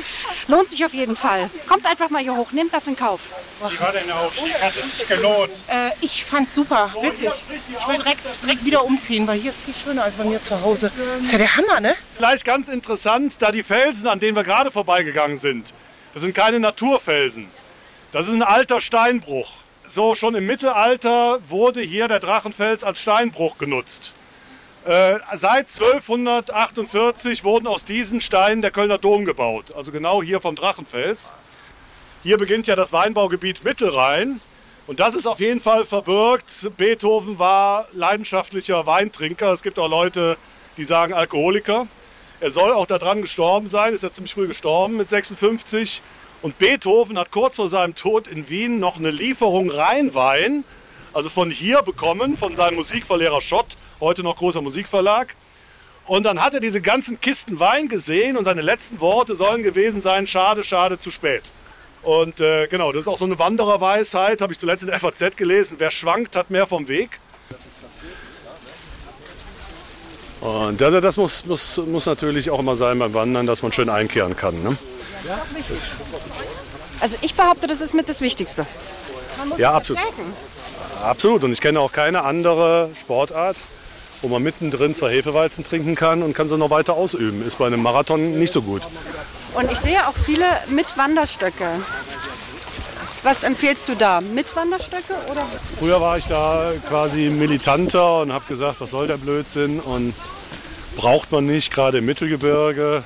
Lohnt 0.47 0.71
sich 0.71 0.85
auf 0.85 0.95
jeden 0.95 1.17
Fall. 1.17 1.51
Kommt 1.69 1.85
einfach 1.87 2.09
mal 2.09 2.23
hier 2.23 2.37
hoch, 2.37 2.53
nehmt 2.53 2.73
das 2.73 2.87
in 2.87 2.95
Kauf. 2.95 3.21
Wie 3.69 3.81
war 3.81 3.91
denn 3.91 4.07
der 4.07 4.17
Aufstieg? 4.17 4.55
Hat 4.63 4.77
es 4.77 4.99
sich 4.99 5.09
gelohnt? 5.09 5.51
Äh, 5.67 5.91
ich 6.01 6.25
fand's 6.25 6.55
super, 6.55 6.95
wirklich. 7.01 7.29
Ich 7.29 7.89
will 7.89 7.97
direkt, 7.97 8.43
direkt 8.45 8.65
wieder 8.65 8.85
umziehen, 8.85 9.27
weil 9.27 9.41
hier 9.41 9.51
ist 9.51 9.65
viel 9.65 9.75
schöner 9.75 10.05
als 10.05 10.15
bei 10.15 10.23
mir 10.23 10.41
zu 10.41 10.61
Hause. 10.61 10.93
Das 11.17 11.25
ist 11.25 11.33
ja 11.33 11.39
der 11.39 11.57
Hammer, 11.57 11.81
ne? 11.81 11.97
Vielleicht 12.17 12.45
ganz 12.45 12.69
interessant, 12.69 13.43
da 13.43 13.51
die 13.51 13.65
Felsen, 13.65 14.07
an 14.07 14.21
denen 14.21 14.37
wir 14.37 14.45
gerade 14.45 14.71
vorbeigegangen 14.71 15.41
sind, 15.41 15.75
das 16.15 16.23
sind 16.23 16.33
keine 16.33 16.61
Naturfelsen. 16.61 17.49
Das 18.13 18.29
ist 18.29 18.35
ein 18.35 18.43
alter 18.43 18.81
Steinbruch. 18.81 19.51
So 19.89 20.15
schon 20.15 20.37
im 20.37 20.47
Mittelalter 20.47 21.41
wurde 21.49 21.81
hier 21.81 22.07
der 22.07 22.21
Drachenfels 22.21 22.85
als 22.85 23.01
Steinbruch 23.01 23.59
genutzt. 23.59 24.13
Äh, 24.85 25.21
seit 25.37 25.69
1248 25.69 27.45
wurden 27.45 27.69
aus 27.69 27.85
diesen 27.85 28.21
Steinen 28.21 28.63
der 28.63 28.73
Kölner 28.73 28.99
Dom 28.99 29.25
gebaut, 29.25 29.73
also 29.77 29.93
genau 29.93 30.25
hier 30.25 30.41
vom 30.41 30.57
Drachenfels. 30.57 31.31
Hier 32.25 32.37
beginnt 32.37 32.67
ja 32.67 32.75
das 32.75 32.93
Weinbaugebiet 32.93 33.63
Mittelrhein 33.63 34.41
und 34.89 34.99
das 34.99 35.15
ist 35.15 35.29
auf 35.29 35.39
jeden 35.39 35.61
Fall 35.61 35.85
verbirgt. 35.85 36.69
Beethoven 36.77 37.39
war 37.39 37.87
leidenschaftlicher 37.93 38.85
Weintrinker. 38.85 39.53
Es 39.53 39.63
gibt 39.63 39.79
auch 39.79 39.89
Leute, 39.89 40.37
die 40.77 40.85
sagen 40.85 41.13
Alkoholiker. 41.13 41.87
Er 42.41 42.51
soll 42.51 42.73
auch 42.73 42.87
daran 42.87 43.23
gestorben 43.23 43.69
sein, 43.69 43.95
ist 43.95 44.03
ja 44.03 44.13
ziemlich 44.13 44.35
früh 44.35 44.49
gestorben 44.49 44.97
mit 44.97 45.09
56. 45.09 46.03
Und 46.43 46.59
Beethoven 46.59 47.17
hat 47.19 47.31
kurz 47.31 47.55
vor 47.55 47.69
seinem 47.69 47.95
Tod 47.95 48.27
in 48.27 48.49
Wien 48.49 48.81
noch 48.81 48.97
eine 48.97 49.13
Lieferung 49.13 49.71
Rheinwein, 49.71 50.65
also 51.13 51.29
von 51.31 51.53
hier 51.53 51.83
bekommen, 51.83 52.37
von 52.37 52.57
seinem 52.57 52.75
Musikverlehrer 52.75 53.41
Schott, 53.41 53.77
heute 54.03 54.23
noch 54.23 54.37
großer 54.37 54.61
Musikverlag. 54.61 55.35
Und 56.07 56.25
dann 56.25 56.43
hat 56.43 56.53
er 56.53 56.61
diese 56.61 56.83
ganzen 56.83 57.21
Kisten 57.21 57.61
Wein 57.61 57.89
gesehen 57.89 58.37
und 58.37 58.45
seine 58.45 58.61
letzten 58.61 59.01
Worte 59.01 59.35
sollen 59.35 59.63
gewesen 59.63 60.03
sein, 60.03 60.27
schade, 60.27 60.65
schade, 60.65 60.99
zu 60.99 61.11
spät. 61.11 61.45
Und 62.03 62.41
äh, 62.41 62.67
genau, 62.67 62.91
das 62.91 63.03
ist 63.03 63.09
auch 63.09 63.17
so 63.17 63.25
eine 63.25 63.39
Wandererweisheit, 63.39 64.43
habe 64.43 64.53
ich 64.53 64.59
zuletzt 64.59 64.83
in 64.83 64.89
der 64.89 64.99
FAZ 64.99 65.37
gelesen. 65.37 65.77
Wer 65.79 65.93
schwankt, 65.93 66.35
hat 66.35 66.51
mehr 66.51 66.67
vom 66.67 66.89
Weg. 66.89 67.21
Und 70.41 70.83
also 70.83 71.01
das 71.01 71.17
muss, 71.17 71.47
muss, 71.47 71.77
muss 71.79 72.07
natürlich 72.07 72.51
auch 72.51 72.59
immer 72.59 72.75
sein 72.75 72.99
beim 72.99 73.15
Wandern, 73.15 73.47
dass 73.47 73.63
man 73.63 73.71
schön 73.71 73.89
einkehren 73.89 74.37
kann. 74.37 74.61
Ne? 74.65 74.77
Also 76.99 77.17
ich 77.21 77.35
behaupte, 77.35 77.69
das 77.69 77.81
ist 77.81 77.95
mit 77.95 78.09
das 78.09 78.21
Wichtigste. 78.21 78.67
Man 79.39 79.51
muss 79.51 79.59
Ja, 79.61 79.73
absolut. 79.73 80.03
Absolut. 81.01 81.45
Und 81.45 81.53
ich 81.53 81.61
kenne 81.61 81.79
auch 81.79 81.93
keine 81.93 82.25
andere 82.25 82.91
Sportart, 83.01 83.57
wo 84.23 84.29
man 84.29 84.43
mittendrin 84.43 84.95
zwei 84.95 85.13
Hefeweizen 85.13 85.65
trinken 85.65 85.95
kann 85.95 86.23
und 86.23 86.33
kann 86.33 86.49
sie 86.49 86.57
noch 86.57 86.71
weiter 86.71 86.95
ausüben. 86.95 87.45
Ist 87.47 87.59
bei 87.59 87.67
einem 87.67 87.83
Marathon 87.83 88.39
nicht 88.39 88.53
so 88.53 88.63
gut. 88.63 88.83
Und 89.55 89.71
ich 89.71 89.79
sehe 89.79 90.07
auch 90.09 90.15
viele 90.25 90.47
mit 90.71 90.97
Wanderstöcke. 90.97 91.67
Was 93.23 93.45
empfiehlst 93.45 93.89
du 93.89 93.95
da? 93.95 94.21
Mit 94.21 94.57
Wanderstöcke 94.57 95.15
oder? 95.31 95.47
Früher 95.79 96.01
war 96.01 96.19
ich 96.19 96.27
da 96.27 96.73
quasi 96.89 97.31
militanter 97.31 98.23
und 98.23 98.33
habe 98.33 98.45
gesagt, 98.49 98.81
was 98.81 98.91
soll 98.91 99.07
der 99.07 99.17
Blödsinn 99.17 99.79
und 99.79 100.15
braucht 100.97 101.31
man 101.31 101.47
nicht, 101.47 101.73
gerade 101.73 101.99
im 101.99 102.07
Mittelgebirge. 102.07 103.05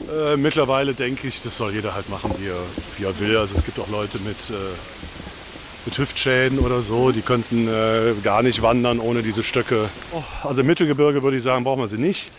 Äh, 0.00 0.36
mittlerweile 0.36 0.94
denke 0.94 1.26
ich, 1.26 1.42
das 1.42 1.56
soll 1.56 1.72
jeder 1.72 1.94
halt 1.94 2.08
machen, 2.08 2.34
wie 2.38 2.48
er, 2.48 2.60
wie 2.98 3.04
er 3.04 3.18
will. 3.18 3.36
Also 3.36 3.54
es 3.56 3.64
gibt 3.64 3.78
auch 3.78 3.88
Leute 3.88 4.18
mit, 4.20 4.50
äh, 4.50 4.54
mit 5.86 5.96
Hüftschäden 5.96 6.58
oder 6.58 6.82
so, 6.82 7.12
die 7.12 7.22
könnten 7.22 7.68
äh, 7.68 8.12
gar 8.22 8.42
nicht 8.42 8.60
wandern 8.60 8.98
ohne 8.98 9.22
diese 9.22 9.42
Stöcke. 9.42 9.88
Oh, 10.12 10.22
also 10.42 10.60
im 10.60 10.66
Mittelgebirge 10.66 11.22
würde 11.22 11.36
ich 11.38 11.42
sagen, 11.42 11.64
braucht 11.64 11.78
man 11.78 11.88
sie 11.88 11.96
nicht. 11.96 12.30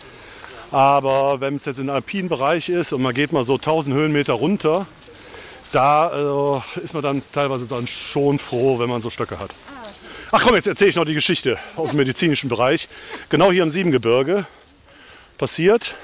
Aber 0.70 1.40
wenn 1.40 1.56
es 1.56 1.64
jetzt 1.64 1.78
im 1.78 1.88
alpinen 1.88 2.28
Bereich 2.28 2.68
ist 2.68 2.92
und 2.92 3.00
man 3.00 3.14
geht 3.14 3.32
mal 3.32 3.42
so 3.42 3.54
1000 3.54 3.96
Höhenmeter 3.96 4.34
runter, 4.34 4.86
da 5.72 6.62
äh, 6.76 6.80
ist 6.80 6.94
man 6.94 7.02
dann 7.02 7.22
teilweise 7.32 7.66
dann 7.66 7.86
schon 7.86 8.38
froh, 8.38 8.78
wenn 8.78 8.88
man 8.88 9.02
so 9.02 9.10
Stöcke 9.10 9.38
hat. 9.38 9.50
Ach 10.30 10.42
komm, 10.42 10.54
jetzt 10.54 10.66
erzähle 10.66 10.90
ich 10.90 10.96
noch 10.96 11.06
die 11.06 11.14
Geschichte 11.14 11.58
aus 11.76 11.88
dem 11.90 11.96
medizinischen 11.96 12.50
Bereich. 12.50 12.86
Genau 13.30 13.50
hier 13.50 13.62
im 13.62 13.70
Siebengebirge 13.70 14.44
passiert, 15.38 15.94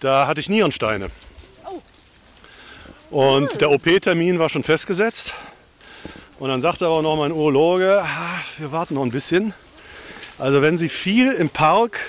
da 0.00 0.26
hatte 0.26 0.40
ich 0.40 0.48
Nierensteine. 0.48 1.10
Und 3.10 3.60
der 3.60 3.70
OP-Termin 3.70 4.40
war 4.40 4.48
schon 4.48 4.64
festgesetzt. 4.64 5.32
Und 6.44 6.50
dann 6.50 6.60
sagte 6.60 6.84
aber 6.84 7.00
noch 7.00 7.16
mein 7.16 7.32
Urologe, 7.32 8.02
ah, 8.02 8.38
wir 8.58 8.70
warten 8.70 8.96
noch 8.96 9.02
ein 9.02 9.10
bisschen. 9.10 9.54
Also 10.38 10.60
wenn 10.60 10.76
Sie 10.76 10.90
viel 10.90 11.32
im 11.32 11.48
Park 11.48 12.00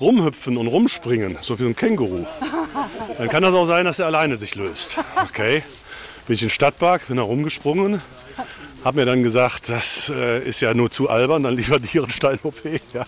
rumhüpfen 0.00 0.56
und 0.56 0.66
rumspringen, 0.66 1.38
so 1.42 1.60
wie 1.60 1.66
ein 1.66 1.76
Känguru, 1.76 2.26
dann 3.18 3.28
kann 3.28 3.44
das 3.44 3.54
auch 3.54 3.64
sein, 3.64 3.84
dass 3.84 4.00
er 4.00 4.06
alleine 4.06 4.34
sich 4.34 4.56
löst. 4.56 4.96
Okay. 5.28 5.62
Bin 6.26 6.34
ich 6.34 6.42
in 6.42 6.48
den 6.48 6.52
Stadtpark, 6.52 7.06
bin 7.06 7.18
da 7.18 7.22
rumgesprungen, 7.22 8.02
habe 8.84 8.98
mir 8.98 9.06
dann 9.06 9.22
gesagt, 9.22 9.68
das 9.68 10.10
äh, 10.12 10.42
ist 10.42 10.60
ja 10.60 10.74
nur 10.74 10.90
zu 10.90 11.08
albern, 11.08 11.44
dann 11.44 11.56
lieber 11.56 11.78
Nierenstein-OP. 11.78 12.64
Ja. 12.92 13.04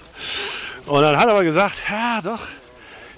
Und 0.87 1.03
dann 1.03 1.17
hat 1.17 1.27
er 1.27 1.33
aber 1.33 1.43
gesagt, 1.43 1.75
ja 1.91 2.21
doch, 2.23 2.47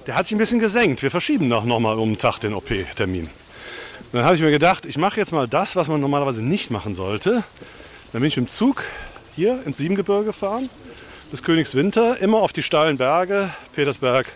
der 0.07 0.15
hat 0.15 0.27
sich 0.27 0.37
ein 0.37 0.39
bisschen 0.39 0.59
gesenkt. 0.59 1.03
Wir 1.03 1.11
verschieben 1.11 1.49
noch, 1.49 1.67
noch 1.67 1.81
mal 1.81 1.99
um 1.99 2.09
einen 2.09 2.17
Tag 2.17 2.39
den 2.39 2.55
OP-Termin. 2.55 3.29
Dann 4.13 4.25
habe 4.25 4.35
ich 4.35 4.41
mir 4.41 4.51
gedacht, 4.51 4.87
ich 4.87 4.99
mache 4.99 5.19
jetzt 5.19 5.33
mal 5.33 5.49
das, 5.49 5.77
was 5.77 5.89
man 5.89 6.01
normalerweise 6.01 6.43
nicht 6.43 6.71
machen 6.71 6.95
sollte. 6.95 7.43
Dann 8.13 8.21
bin 8.21 8.25
ich 8.25 8.37
mit 8.37 8.47
dem 8.47 8.51
Zug 8.51 8.83
hier 9.35 9.63
ins 9.67 9.79
Siebengebirge 9.79 10.25
gefahren, 10.27 10.69
bis 11.31 11.43
Königswinter, 11.43 12.19
immer 12.21 12.39
auf 12.39 12.53
die 12.53 12.63
steilen 12.63 12.97
Berge, 12.97 13.51
Petersberg, 13.75 14.27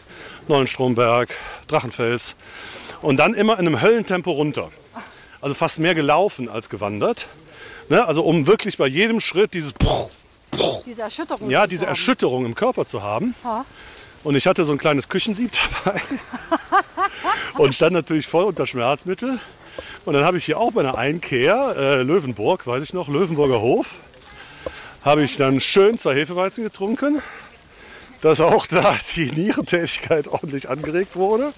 Neuenstromberg, 0.48 1.34
Drachenfels 1.68 2.36
und 3.00 3.16
dann 3.16 3.34
immer 3.34 3.54
in 3.54 3.66
einem 3.66 3.80
Höllentempo 3.80 4.30
runter. 4.32 4.70
Also 5.40 5.54
fast 5.54 5.78
mehr 5.78 5.94
gelaufen 5.94 6.48
als 6.48 6.68
gewandert. 6.68 7.28
Ne? 7.88 8.04
Also 8.06 8.22
um 8.22 8.46
wirklich 8.46 8.76
bei 8.76 8.86
jedem 8.86 9.20
Schritt 9.20 9.54
dieses 9.54 9.72
Diese 10.84 11.02
Erschütterung. 11.02 11.48
ja, 11.48 11.66
diese 11.66 11.86
Erschütterung 11.86 12.44
im 12.44 12.54
Körper 12.54 12.84
zu 12.84 13.02
haben. 13.02 13.34
Ja. 13.42 13.64
Und 14.22 14.34
ich 14.34 14.46
hatte 14.46 14.64
so 14.64 14.72
ein 14.72 14.78
kleines 14.78 15.08
Küchensieb 15.08 15.52
dabei 15.84 16.00
und 17.54 17.74
stand 17.74 17.92
natürlich 17.92 18.26
voll 18.26 18.44
unter 18.44 18.66
Schmerzmittel. 18.66 19.38
Und 20.04 20.14
dann 20.14 20.24
habe 20.24 20.36
ich 20.36 20.44
hier 20.44 20.58
auch 20.58 20.72
bei 20.72 20.80
einer 20.80 20.98
Einkehr, 20.98 21.74
äh, 21.76 22.02
Löwenburg, 22.02 22.66
weiß 22.66 22.82
ich 22.82 22.92
noch, 22.92 23.08
Löwenburger 23.08 23.60
Hof, 23.60 23.96
habe 25.04 25.22
ich 25.22 25.36
dann 25.36 25.60
schön 25.60 25.98
zwei 25.98 26.14
Hefeweizen 26.14 26.64
getrunken, 26.64 27.22
dass 28.20 28.40
auch 28.40 28.66
da 28.66 28.94
die 29.16 29.30
Nierentätigkeit 29.30 30.28
ordentlich 30.28 30.68
angeregt 30.68 31.16
wurde. 31.16 31.52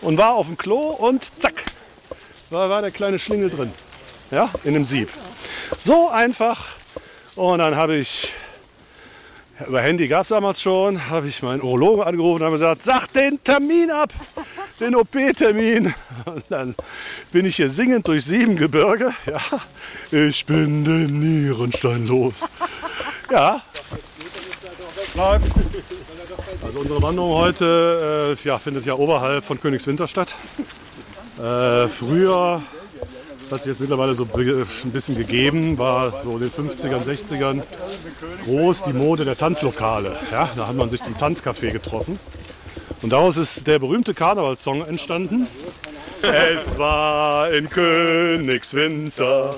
Und 0.00 0.16
war 0.16 0.34
auf 0.34 0.46
dem 0.46 0.56
Klo 0.56 0.90
und 0.90 1.30
zack, 1.40 1.64
war, 2.50 2.70
war 2.70 2.82
der 2.82 2.92
kleine 2.92 3.18
Schlingel 3.18 3.50
drin. 3.50 3.72
Ja, 4.30 4.48
in 4.62 4.74
dem 4.74 4.84
Sieb. 4.84 5.10
So 5.78 6.08
einfach. 6.08 6.76
Und 7.34 7.58
dann 7.58 7.74
habe 7.74 7.96
ich 7.96 8.32
über 9.66 9.80
Handy 9.80 10.06
gab 10.06 10.22
es 10.22 10.28
damals 10.28 10.62
schon, 10.62 11.08
habe 11.10 11.26
ich 11.28 11.42
meinen 11.42 11.62
Urologen 11.62 12.04
angerufen 12.04 12.42
und 12.42 12.52
gesagt, 12.52 12.82
sag 12.82 13.08
den 13.08 13.42
Termin 13.42 13.90
ab, 13.90 14.12
den 14.78 14.94
OP-Termin. 14.94 15.92
Und 16.26 16.44
dann 16.48 16.74
bin 17.32 17.44
ich 17.44 17.56
hier 17.56 17.68
singend 17.68 18.06
durch 18.06 18.24
Siebengebirge. 18.24 19.12
Ja, 19.26 19.40
ich 20.10 20.46
bin 20.46 20.84
den 20.84 21.18
Nierenstein 21.18 22.06
los. 22.06 22.48
Ja. 23.30 23.60
Also 26.62 26.78
unsere 26.78 27.02
Wanderung 27.02 27.32
heute 27.32 28.36
äh, 28.38 28.46
ja, 28.48 28.58
findet 28.58 28.86
ja 28.86 28.94
oberhalb 28.94 29.44
von 29.44 29.60
Königswinter 29.60 30.06
statt. 30.06 30.34
Äh, 31.38 31.88
früher 31.88 32.62
das 33.48 33.60
hat 33.60 33.62
sich 33.64 33.72
jetzt 33.72 33.80
mittlerweile 33.80 34.12
so 34.12 34.28
ein 34.34 34.92
bisschen 34.92 35.16
gegeben, 35.16 35.78
war 35.78 36.22
so 36.22 36.36
in 36.36 36.40
den 36.40 36.50
50ern, 36.50 37.02
60ern 37.02 37.62
groß 38.44 38.82
die 38.84 38.92
Mode 38.92 39.24
der 39.24 39.38
Tanzlokale. 39.38 40.18
Ja, 40.30 40.50
da 40.54 40.66
hat 40.66 40.76
man 40.76 40.90
sich 40.90 41.02
zum 41.02 41.14
Tanzcafé 41.16 41.70
getroffen. 41.70 42.20
Und 43.00 43.10
daraus 43.10 43.38
ist 43.38 43.66
der 43.66 43.78
berühmte 43.78 44.12
Karnevalssong 44.12 44.86
entstanden. 44.86 45.46
Es 46.20 46.76
war 46.76 47.50
in 47.50 47.70
Königswinter, 47.70 49.56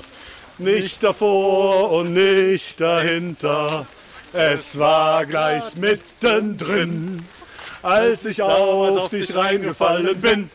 nicht 0.59 1.03
davor 1.03 1.91
und 1.91 2.13
nicht 2.13 2.81
dahinter. 2.81 3.87
Es 4.33 4.79
war 4.79 5.27
gleich 5.27 5.77
mittendrin, 5.77 7.25
als 7.83 8.25
ich 8.27 8.43
auf 8.43 9.09
dich 9.09 9.35
reingefallen 9.35 10.21
bin. 10.21 10.51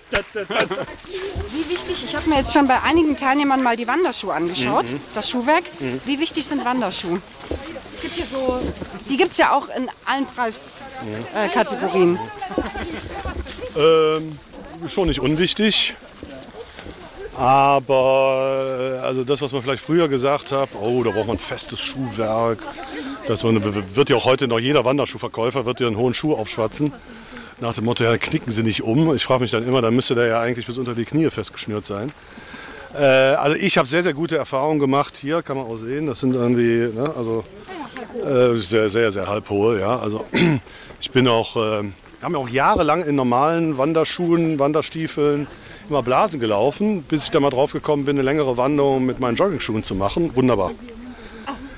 Wie 1.51 1.69
wichtig, 1.73 2.03
ich 2.05 2.15
habe 2.15 2.29
mir 2.29 2.37
jetzt 2.37 2.53
schon 2.53 2.67
bei 2.67 2.81
einigen 2.83 3.15
Teilnehmern 3.17 3.63
mal 3.63 3.75
die 3.75 3.87
Wanderschuhe 3.87 4.33
angeschaut, 4.33 4.91
Mhm. 4.91 4.99
das 5.13 5.29
Schuhwerk. 5.29 5.63
Wie 6.05 6.19
wichtig 6.19 6.45
sind 6.45 6.63
Wanderschuhe? 6.65 7.21
Es 7.91 8.01
gibt 8.01 8.15
hier 8.15 8.25
so, 8.25 8.59
die 9.09 9.17
gibt 9.17 9.31
es 9.31 9.37
ja 9.37 9.51
auch 9.53 9.69
in 9.69 9.89
allen 10.05 10.25
Preis, 10.25 10.71
äh, 11.35 11.49
Kategorien? 11.49 12.19
Ähm, 13.77 14.39
schon 14.87 15.09
nicht 15.09 15.19
unwichtig. 15.19 15.95
Aber 17.37 18.99
äh, 19.01 19.03
also 19.05 19.25
das, 19.25 19.41
was 19.41 19.51
man 19.51 19.61
vielleicht 19.61 19.83
früher 19.83 20.07
gesagt 20.07 20.53
hat, 20.53 20.69
oh, 20.79 21.03
da 21.03 21.11
braucht 21.11 21.27
man 21.27 21.35
ein 21.35 21.39
festes 21.39 21.81
Schuhwerk. 21.81 22.59
Das 23.27 23.43
wird 23.43 24.09
ja 24.09 24.15
auch 24.15 24.25
heute 24.25 24.47
noch 24.47 24.59
jeder 24.59 24.85
Wanderschuhverkäufer 24.85 25.65
wird 25.65 25.79
dir 25.79 25.87
einen 25.87 25.97
hohen 25.97 26.13
Schuh 26.13 26.33
aufschwatzen. 26.33 26.93
Nach 27.61 27.73
dem 27.73 27.85
Motto, 27.85 28.03
ja, 28.03 28.17
knicken 28.17 28.51
Sie 28.51 28.63
nicht 28.63 28.83
um. 28.83 29.15
Ich 29.15 29.23
frage 29.23 29.41
mich 29.41 29.51
dann 29.51 29.65
immer, 29.65 29.81
dann 29.81 29.95
müsste 29.95 30.13
der 30.13 30.27
ja 30.27 30.41
eigentlich 30.41 30.65
bis 30.65 30.77
unter 30.77 30.93
die 30.93 31.05
Knie 31.05 31.29
festgeschnürt 31.29 31.85
sein. 31.85 32.11
Äh, 32.93 33.03
also 33.03 33.55
ich 33.55 33.77
habe 33.77 33.87
sehr, 33.87 34.03
sehr 34.03 34.13
gute 34.13 34.37
Erfahrungen 34.37 34.79
gemacht. 34.79 35.17
Hier 35.17 35.41
kann 35.41 35.57
man 35.57 35.65
auch 35.65 35.77
sehen, 35.77 36.07
das 36.07 36.19
sind 36.19 36.35
irgendwie, 36.35 36.93
ne, 36.93 37.13
also 37.15 37.43
äh, 38.23 38.57
sehr, 38.57 38.89
sehr, 38.89 39.11
sehr 39.11 39.27
halbhohe. 39.27 39.79
Ja. 39.79 39.99
Also 39.99 40.25
ich 40.99 41.11
bin 41.11 41.27
auch, 41.27 41.55
äh, 41.55 41.83
haben 42.21 42.33
ja 42.33 42.37
auch 42.37 42.49
jahrelang 42.49 43.05
in 43.05 43.15
normalen 43.15 43.77
Wanderschuhen, 43.77 44.59
Wanderstiefeln 44.59 45.47
immer 45.89 46.03
Blasen 46.03 46.39
gelaufen, 46.39 47.03
bis 47.03 47.25
ich 47.25 47.31
da 47.31 47.39
mal 47.39 47.51
drauf 47.51 47.71
gekommen 47.71 48.05
bin, 48.05 48.17
eine 48.17 48.23
längere 48.23 48.57
Wanderung 48.57 49.05
mit 49.05 49.19
meinen 49.19 49.35
Joggingschuhen 49.35 49.83
zu 49.83 49.95
machen. 49.95 50.35
Wunderbar. 50.35 50.71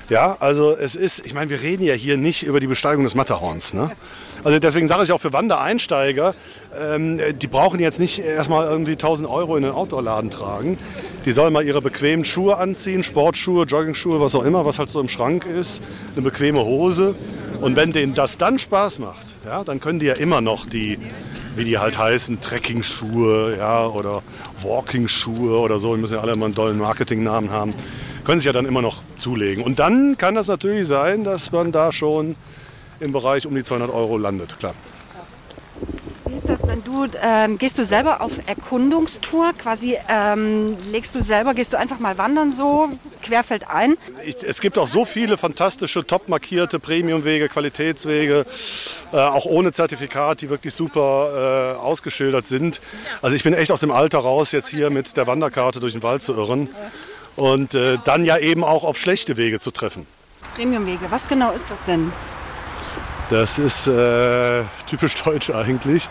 Ja, 0.08 0.38
also 0.40 0.74
es 0.74 0.96
ist, 0.96 1.26
ich 1.26 1.34
meine, 1.34 1.50
wir 1.50 1.60
reden 1.60 1.84
ja 1.84 1.92
hier 1.92 2.16
nicht 2.16 2.42
über 2.42 2.60
die 2.60 2.66
Besteigung 2.66 3.04
des 3.04 3.14
Matterhorns. 3.14 3.74
Ne? 3.74 3.90
Also 4.42 4.58
deswegen 4.58 4.88
sage 4.88 5.02
ich 5.02 5.12
auch 5.12 5.20
für 5.20 5.34
Wandereinsteiger, 5.34 6.34
ähm, 6.80 7.20
die 7.38 7.46
brauchen 7.46 7.78
jetzt 7.78 8.00
nicht 8.00 8.18
erstmal 8.18 8.66
irgendwie 8.66 8.92
1000 8.92 9.28
Euro 9.28 9.56
in 9.56 9.64
den 9.64 9.72
Outdoor-Laden 9.72 10.30
tragen. 10.30 10.78
Die 11.26 11.32
sollen 11.32 11.52
mal 11.52 11.62
ihre 11.62 11.82
bequemen 11.82 12.24
Schuhe 12.24 12.56
anziehen, 12.56 13.04
Sportschuhe, 13.04 13.66
Joggingschuhe, 13.66 14.18
was 14.18 14.34
auch 14.34 14.44
immer, 14.44 14.64
was 14.64 14.78
halt 14.78 14.88
so 14.88 14.98
im 15.00 15.08
Schrank 15.08 15.44
ist, 15.44 15.82
eine 16.14 16.22
bequeme 16.22 16.64
Hose. 16.64 17.14
Und 17.60 17.76
wenn 17.76 17.92
denen 17.92 18.14
das 18.14 18.38
dann 18.38 18.58
Spaß 18.58 19.00
macht, 19.00 19.34
ja, 19.44 19.62
dann 19.62 19.78
können 19.78 19.98
die 19.98 20.06
ja 20.06 20.14
immer 20.14 20.40
noch 20.40 20.64
die, 20.64 20.98
wie 21.56 21.64
die 21.64 21.78
halt 21.78 21.98
heißen, 21.98 22.40
Trekking-Schuhe 22.40 23.56
ja, 23.58 23.86
oder 23.86 24.22
Walking-Schuhe 24.62 25.58
oder 25.58 25.78
so, 25.78 25.94
die 25.94 26.00
müssen 26.00 26.14
ja 26.14 26.20
alle 26.20 26.32
immer 26.32 26.46
einen 26.46 26.54
tollen 26.54 26.78
Marketingnamen 26.78 27.50
haben, 27.50 27.74
können 28.28 28.40
sich 28.40 28.46
ja 28.46 28.52
dann 28.52 28.66
immer 28.66 28.82
noch 28.82 28.98
zulegen. 29.16 29.64
Und 29.64 29.78
dann 29.78 30.18
kann 30.18 30.34
das 30.34 30.48
natürlich 30.48 30.86
sein, 30.86 31.24
dass 31.24 31.50
man 31.50 31.72
da 31.72 31.92
schon 31.92 32.36
im 33.00 33.10
Bereich 33.10 33.46
um 33.46 33.54
die 33.54 33.64
200 33.64 33.88
Euro 33.88 34.18
landet, 34.18 34.58
klar. 34.58 34.74
Wie 36.26 36.34
ist 36.34 36.46
das, 36.46 36.68
wenn 36.68 36.84
du, 36.84 37.06
ähm, 37.22 37.56
gehst 37.56 37.78
du 37.78 37.86
selber 37.86 38.20
auf 38.20 38.32
Erkundungstour? 38.46 39.54
Quasi 39.56 39.96
ähm, 40.10 40.76
legst 40.92 41.14
du 41.14 41.22
selber, 41.22 41.54
gehst 41.54 41.72
du 41.72 41.78
einfach 41.78 42.00
mal 42.00 42.18
wandern 42.18 42.52
so, 42.52 42.90
querfeld 43.22 43.66
ein? 43.70 43.96
Ich, 44.26 44.42
es 44.42 44.60
gibt 44.60 44.76
auch 44.76 44.88
so 44.88 45.06
viele 45.06 45.38
fantastische, 45.38 46.06
top 46.06 46.28
markierte 46.28 46.78
Premiumwege, 46.78 47.48
Qualitätswege, 47.48 48.44
äh, 49.10 49.16
auch 49.16 49.46
ohne 49.46 49.72
Zertifikat, 49.72 50.42
die 50.42 50.50
wirklich 50.50 50.74
super 50.74 51.76
äh, 51.78 51.82
ausgeschildert 51.82 52.44
sind. 52.44 52.82
Also 53.22 53.34
ich 53.34 53.42
bin 53.42 53.54
echt 53.54 53.72
aus 53.72 53.80
dem 53.80 53.90
Alter 53.90 54.18
raus, 54.18 54.52
jetzt 54.52 54.68
hier 54.68 54.90
mit 54.90 55.16
der 55.16 55.26
Wanderkarte 55.26 55.80
durch 55.80 55.94
den 55.94 56.02
Wald 56.02 56.22
zu 56.22 56.34
irren 56.34 56.68
und 57.38 57.74
äh, 57.74 57.98
dann 58.04 58.24
ja 58.24 58.36
eben 58.36 58.64
auch 58.64 58.84
auf 58.84 58.98
schlechte 58.98 59.36
Wege 59.36 59.60
zu 59.60 59.70
treffen. 59.70 60.06
Premiumwege, 60.56 61.10
was 61.10 61.28
genau 61.28 61.52
ist 61.52 61.70
das 61.70 61.84
denn? 61.84 62.12
Das 63.30 63.58
ist 63.58 63.86
äh, 63.86 64.64
typisch 64.88 65.14
deutsch 65.24 65.50
eigentlich. 65.50 66.08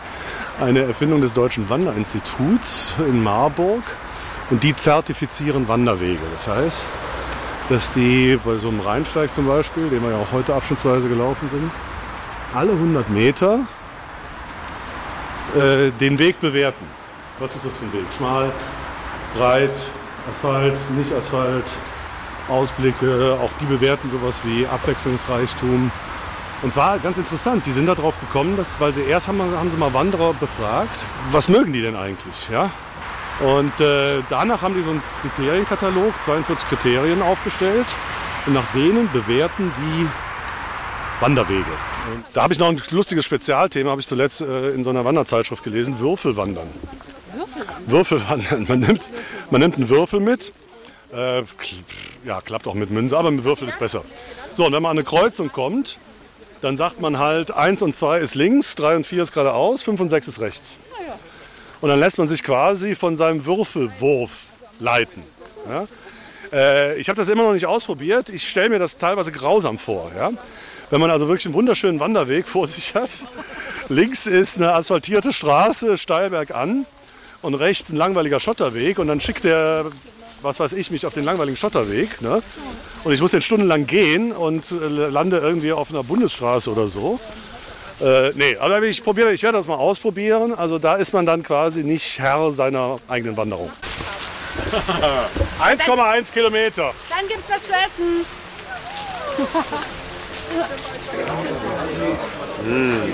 Eine 0.60 0.84
Erfindung 0.84 1.22
des 1.22 1.34
Deutschen 1.34 1.70
Wanderinstituts 1.70 2.96
in 3.00 3.22
Marburg. 3.24 3.84
Und 4.50 4.64
die 4.64 4.74
zertifizieren 4.74 5.68
Wanderwege. 5.68 6.22
Das 6.34 6.48
heißt, 6.48 6.84
dass 7.68 7.92
die 7.92 8.40
bei 8.46 8.58
so 8.58 8.70
einem 8.70 8.80
Rheinsteig 8.80 9.34
zum 9.34 9.46
Beispiel, 9.46 9.90
den 9.90 10.02
wir 10.02 10.12
ja 10.12 10.18
auch 10.18 10.32
heute 10.32 10.54
abschnittsweise 10.54 11.10
gelaufen 11.10 11.50
sind, 11.50 11.70
alle 12.54 12.72
100 12.72 13.10
Meter 13.10 13.68
äh, 15.54 15.92
den 16.00 16.18
Weg 16.18 16.40
bewerten. 16.40 16.86
Was 17.40 17.58
ist 17.58 17.66
das 17.66 17.76
für 17.76 17.86
ein 17.86 17.94
Weg? 17.94 18.06
Schmal, 18.16 18.52
breit, 19.36 19.76
Asphalt, 20.30 20.78
nicht 20.98 21.14
Asphalt, 21.14 21.72
Ausblicke. 22.50 23.38
Auch 23.42 23.52
die 23.60 23.66
bewerten 23.66 24.10
sowas 24.10 24.40
wie 24.44 24.68
Abwechslungsreichtum. 24.68 25.92
Und 26.64 26.74
zwar 26.74 26.98
ganz 27.00 27.18
interessant, 27.18 27.66
die 27.66 27.72
sind 27.72 27.86
darauf 27.86 28.20
gekommen, 28.20 28.58
dass, 28.58 28.80
weil 28.80 28.94
sie 28.94 29.04
erst 29.04 29.28
haben, 29.28 29.40
haben 29.40 29.70
sie 29.70 29.78
mal 29.78 29.94
Wanderer 29.94 30.34
befragt, 30.34 31.06
was 31.32 31.50
mögen 31.50 31.72
die 31.72 31.82
denn 31.82 31.96
eigentlich, 31.96 32.50
ja? 32.52 32.72
Und 33.40 33.80
äh, 33.80 34.24
danach 34.32 34.64
haben 34.64 34.74
die 34.74 34.82
so 34.82 34.90
einen 34.90 35.04
Kriterienkatalog, 35.22 36.12
42 36.24 36.68
Kriterien 36.70 37.22
aufgestellt 37.22 37.86
und 38.48 38.54
nach 38.54 38.66
denen 38.72 39.12
bewerten 39.12 39.72
die 39.78 40.08
Wanderwege. 41.24 41.70
Und 42.12 42.26
da 42.34 42.44
habe 42.44 42.54
ich 42.54 42.60
noch 42.60 42.70
ein 42.70 42.82
lustiges 42.90 43.26
Spezialthema, 43.26 43.92
habe 43.92 44.02
ich 44.02 44.08
zuletzt 44.08 44.42
äh, 44.42 44.70
in 44.70 44.84
so 44.84 44.90
einer 44.90 45.06
Wanderzeitschrift 45.06 45.64
gelesen, 45.64 46.00
Würfelwandern. 46.00 46.68
Würfelwandern. 47.86 48.66
Man 48.68 48.80
nimmt, 48.80 49.10
man 49.50 49.62
nimmt 49.62 49.76
einen 49.76 49.90
Würfel 49.90 50.20
mit, 50.20 50.52
äh, 51.14 51.44
ja, 52.26 52.42
klappt 52.42 52.68
auch 52.68 52.74
mit 52.74 52.90
Münze, 52.90 53.18
aber 53.18 53.32
mit 53.32 53.44
Würfel 53.44 53.68
ist 53.68 53.80
besser. 53.80 54.04
So, 54.54 54.66
und 54.66 54.74
wenn 54.74 54.82
man 54.82 54.92
an 54.92 54.98
eine 54.98 55.06
Kreuzung 55.06 55.52
kommt, 55.52 56.00
dann 56.62 56.76
sagt 56.76 57.00
man 57.00 57.20
halt, 57.20 57.52
1 57.52 57.82
und 57.82 57.96
2 57.96 58.20
ist 58.20 58.36
links, 58.36 58.76
3 58.76 58.98
und 58.98 59.06
4 59.06 59.24
ist 59.24 59.32
geradeaus, 59.32 59.84
5 59.84 60.00
und 60.02 60.10
6 60.10 60.28
ist 60.28 60.40
rechts. 60.40 60.78
Und 61.80 61.90
dann 61.90 62.00
lässt 62.00 62.18
man 62.18 62.28
sich 62.28 62.44
quasi 62.44 62.96
von 62.96 63.18
seinem 63.18 63.46
Würfelwurf 63.46 64.46
leiten. 64.80 65.24
Ja? 65.70 65.88
Äh, 66.52 67.00
ich 67.00 67.10
habe 67.10 67.18
das 67.18 67.30
immer 67.30 67.44
noch 67.44 67.54
nicht 67.54 67.68
ausprobiert. 67.68 68.30
Ich 68.30 68.48
stelle 68.48 68.70
mir 68.70 68.80
das 68.80 68.98
teilweise 68.98 69.32
grausam 69.32 69.78
vor. 69.78 70.12
Ja? 70.18 70.32
Wenn 70.90 71.00
man 71.00 71.12
also 71.12 71.28
wirklich 71.28 71.46
einen 71.46 71.54
wunderschönen 71.54 72.00
Wanderweg 72.00 72.48
vor 72.48 72.68
sich 72.68 72.96
hat. 72.96 73.10
Links 73.90 74.26
ist 74.26 74.58
eine 74.58 74.74
asphaltierte 74.74 75.32
Straße, 75.32 75.98
steil 75.98 76.32
bergan. 76.32 76.86
Und 77.42 77.56
rechts 77.56 77.90
ein 77.90 77.98
langweiliger 77.98 78.40
Schotterweg. 78.40 79.00
Und 79.00 79.08
dann 79.08 79.22
schickt 79.22 79.44
der 79.44 79.86
was 80.42 80.60
weiß 80.60 80.74
ich, 80.74 80.92
mich 80.92 81.06
auf 81.06 81.14
den 81.14 81.24
langweiligen 81.24 81.56
Schotterweg. 81.58 82.22
Ne? 82.22 82.42
Und 83.04 83.14
ich 83.14 83.22
muss 83.22 83.32
den 83.32 83.42
stundenlang 83.42 83.88
gehen 83.88 84.32
und 84.32 84.72
äh, 84.72 84.76
lande 84.76 85.38
irgendwie 85.38 85.72
auf 85.72 85.90
einer 85.90 86.04
Bundesstraße 86.04 86.72
oder 86.72 86.88
so. 86.88 87.20
Äh, 88.00 88.30
nee, 88.36 88.56
aber 88.58 88.84
ich 88.84 89.04
probiere, 89.04 89.34
ich 89.34 89.42
werde 89.44 89.58
das 89.58 89.68
mal 89.68 89.76
ausprobieren. 89.76 90.54
Also 90.54 90.78
da 90.78 90.96
ist 90.96 91.14
man 91.14 91.26
dann 91.26 91.42
quasi 91.44 91.84
nicht 91.84 92.20
Herr 92.20 92.52
seiner 92.52 93.00
eigenen 93.08 93.38
Wanderung. 93.38 93.72
1,1 95.60 96.32
Kilometer. 96.32 96.94
Dann 97.10 97.28
gibt's 97.28 97.50
was 97.50 97.66
zu 97.66 97.74
essen. 97.74 98.24
mm. 102.66 103.14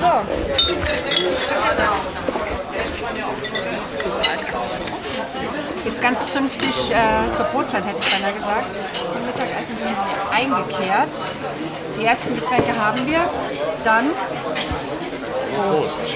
Jetzt 5.86 6.02
ganz 6.02 6.32
zünftig 6.32 6.70
äh, 6.92 7.36
zur 7.36 7.46
Brotzeit 7.46 7.86
hätte 7.86 8.00
ich 8.00 8.12
beinahe 8.12 8.34
gesagt. 8.34 8.80
Zum 9.12 9.26
Mittagessen 9.26 9.78
sind 9.78 9.90
wir 9.90 10.32
eingekehrt. 10.32 11.20
Die 12.00 12.06
ersten 12.06 12.36
Getränke 12.36 12.78
haben 12.78 13.06
wir. 13.06 13.30
Dann 13.84 14.12
Prost. 15.56 16.16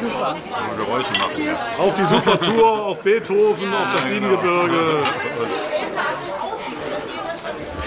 Super. 0.00 0.36
Geräusche 0.76 1.12
machen. 1.12 1.32
Cheers. 1.34 1.60
Auf 1.78 1.94
die 1.94 2.04
super 2.04 2.40
Tour, 2.40 2.86
auf 2.86 2.98
Beethoven, 3.00 3.72
auf 3.72 3.96
das 3.96 4.08
Siebengebirge. 4.08 5.02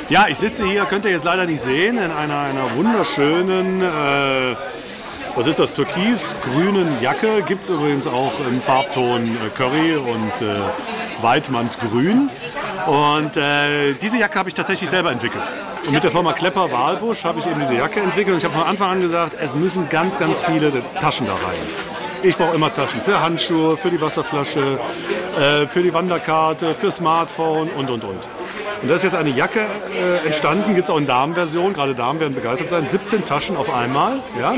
Ja, 0.10 0.28
ich 0.28 0.38
sitze 0.39 0.65
hier, 0.65 0.84
könnt 0.86 1.06
ihr 1.06 1.12
jetzt 1.12 1.24
leider 1.24 1.46
nicht 1.46 1.62
sehen, 1.62 1.98
in 1.98 2.12
einer, 2.12 2.39
einer 2.39 2.76
wunderschönen 2.76 3.82
äh, 3.82 4.56
was 5.36 5.48
ist 5.48 5.60
das, 5.60 5.74
türkis-grünen 5.74 7.02
Jacke. 7.02 7.41
Gibt 7.48 7.63
es 7.63 7.70
übrigens 7.70 8.08
auch 8.08 8.34
im 8.48 8.62
Farbton 8.62 9.26
äh, 9.26 9.50
Curry 9.56 9.96
und 9.96 10.41
äh, 10.41 11.24
Weidmannsgrün. 11.24 12.30
Und 12.88 13.38
äh, 13.38 13.94
diese 13.94 14.17
Jacke 14.17 14.39
habe 14.39 14.50
ich 14.50 14.56
tatsächlich 14.56 14.89
selber 14.89 15.12
entwickelt. 15.12 15.44
Und 15.86 15.94
mit 15.94 16.04
der 16.04 16.12
Firma 16.12 16.34
Klepper 16.34 16.72
Walbusch 16.72 17.24
habe 17.24 17.39
ich 17.39 17.46
eben 17.46 17.60
diese 17.60 17.76
Jacke 17.76 18.00
entwickelt. 18.00 18.34
Und 18.34 18.38
ich 18.39 18.46
habe 18.46 18.56
von 18.56 18.63
Anfang 18.63 18.91
an 18.91 19.02
gesagt, 19.02 19.36
es 19.39 19.56
müssen 19.56 19.89
ganz, 19.89 20.17
ganz 20.17 20.41
viele 20.41 20.72
Taschen 21.00 21.28
da 21.28 21.34
rein. 21.34 21.62
Ich 22.24 22.38
brauche 22.38 22.56
immer 22.56 22.74
Taschen 22.74 23.02
für 23.02 23.20
Handschuhe, 23.20 23.78
für 23.78 23.89
die 23.89 24.00
Wasserflasche, 24.00 24.80
äh, 25.39 25.67
für 25.67 25.82
die 25.82 25.94
Wanderkarte, 25.94 26.76
für 26.76 26.91
Smartphone 26.91 27.70
und, 27.70 27.89
und, 27.89 28.04
und. 28.04 28.28
Und 28.82 28.89
da 28.89 28.96
ist 28.96 29.04
jetzt 29.04 29.15
eine 29.15 29.30
Jacke 29.30 29.60
äh, 29.60 30.26
entstanden, 30.26 30.74
gibt 30.76 30.88
es 30.88 30.89
auch 30.89 30.98
in 30.98 31.06
Damenversion, 31.06 31.74
gerade 31.74 31.94
Damen 31.94 32.20
werden 32.20 32.34
begeistert 32.34 32.70
sein, 32.70 32.89
17 32.89 33.26
Taschen 33.26 33.56
auf 33.56 33.74
einmal. 33.74 34.20
Ja? 34.39 34.56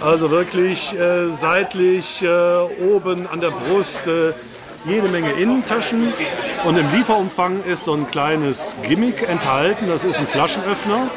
Also 0.00 0.30
wirklich 0.30 0.98
äh, 0.98 1.28
seitlich, 1.28 2.22
äh, 2.22 2.26
oben 2.28 3.26
an 3.26 3.40
der 3.40 3.50
Brust, 3.50 4.06
äh, 4.06 4.32
jede 4.84 5.08
Menge 5.08 5.32
Innentaschen. 5.32 6.12
Und 6.64 6.76
im 6.76 6.90
Lieferumfang 6.92 7.64
ist 7.64 7.84
so 7.84 7.94
ein 7.94 8.06
kleines 8.06 8.76
Gimmick 8.86 9.28
enthalten. 9.28 9.88
Das 9.88 10.04
ist 10.04 10.18
ein 10.18 10.26
Flaschenöffner. 10.26 11.08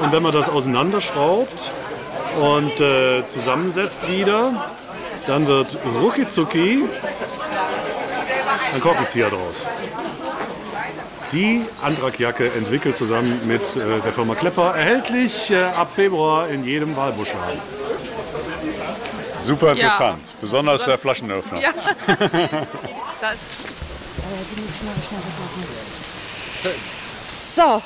Und 0.00 0.12
wenn 0.12 0.22
man 0.22 0.32
das 0.32 0.48
auseinanderschraubt 0.48 1.70
und 2.40 2.80
äh, 2.80 3.26
zusammensetzt 3.28 4.08
wieder, 4.08 4.68
dann 5.26 5.46
wird 5.46 5.76
rucki 6.00 6.26
ein 8.74 8.80
Korkenzieher 8.80 9.30
draus. 9.30 9.68
Die 11.32 11.62
Andrak-Jacke 11.82 12.50
entwickelt 12.56 12.96
zusammen 12.96 13.40
mit 13.46 13.62
äh, 13.76 14.00
der 14.04 14.12
Firma 14.12 14.34
Klepper, 14.34 14.74
erhältlich 14.76 15.50
äh, 15.50 15.62
ab 15.62 15.92
Februar 15.94 16.48
in 16.48 16.64
jedem 16.64 16.96
Walbuschladen. 16.96 17.83
Super 19.40 19.72
interessant. 19.72 20.34
Besonders 20.40 20.84
der 20.84 20.98
Flaschenöffner. 20.98 21.60
Ja. 21.60 21.72
Das. 23.20 23.36
So, 27.40 27.80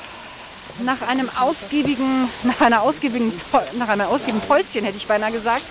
nach 0.83 1.01
einem 1.07 1.29
ausgiebigen, 1.39 2.29
nach 2.43 2.61
einer 2.61 2.81
ausgiebigen, 2.81 3.31
nach 3.77 3.89
einem 3.89 4.07
ausgiebigen 4.07 4.41
Päuschen 4.41 4.85
hätte 4.85 4.97
ich 4.97 5.07
beinahe 5.07 5.31
gesagt, 5.31 5.63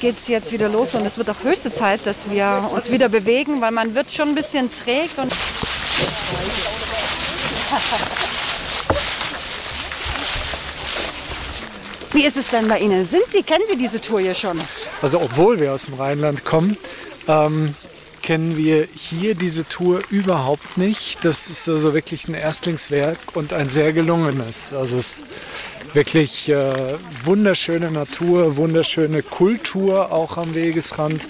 geht 0.00 0.16
es 0.16 0.28
jetzt 0.28 0.52
wieder 0.52 0.68
los 0.68 0.94
und 0.94 1.06
es 1.06 1.18
wird 1.18 1.30
auch 1.30 1.42
höchste 1.42 1.70
Zeit, 1.70 2.06
dass 2.06 2.30
wir 2.30 2.68
uns 2.72 2.90
wieder 2.90 3.08
bewegen, 3.08 3.60
weil 3.60 3.70
man 3.70 3.94
wird 3.94 4.12
schon 4.12 4.30
ein 4.30 4.34
bisschen 4.34 4.70
träg 4.70 5.10
und 5.16 5.32
Wie 12.20 12.26
ist 12.26 12.36
es 12.36 12.50
denn 12.50 12.68
bei 12.68 12.78
Ihnen? 12.80 13.06
Sind 13.06 13.22
Sie, 13.30 13.42
kennen 13.42 13.64
Sie 13.66 13.78
diese 13.78 13.98
Tour 13.98 14.20
hier 14.20 14.34
schon? 14.34 14.60
Also 15.00 15.22
obwohl 15.22 15.58
wir 15.58 15.72
aus 15.72 15.86
dem 15.86 15.94
Rheinland 15.94 16.44
kommen, 16.44 16.76
ähm, 17.26 17.74
kennen 18.20 18.58
wir 18.58 18.86
hier 18.94 19.34
diese 19.34 19.66
Tour 19.66 20.02
überhaupt 20.10 20.76
nicht. 20.76 21.24
Das 21.24 21.48
ist 21.48 21.66
also 21.66 21.94
wirklich 21.94 22.28
ein 22.28 22.34
Erstlingswerk 22.34 23.16
und 23.32 23.54
ein 23.54 23.70
sehr 23.70 23.94
gelungenes. 23.94 24.74
Also 24.74 24.98
es 24.98 25.22
ist 25.22 25.24
wirklich 25.94 26.50
äh, 26.50 26.98
wunderschöne 27.24 27.90
Natur, 27.90 28.58
wunderschöne 28.58 29.22
Kultur 29.22 30.12
auch 30.12 30.36
am 30.36 30.54
Wegesrand 30.54 31.22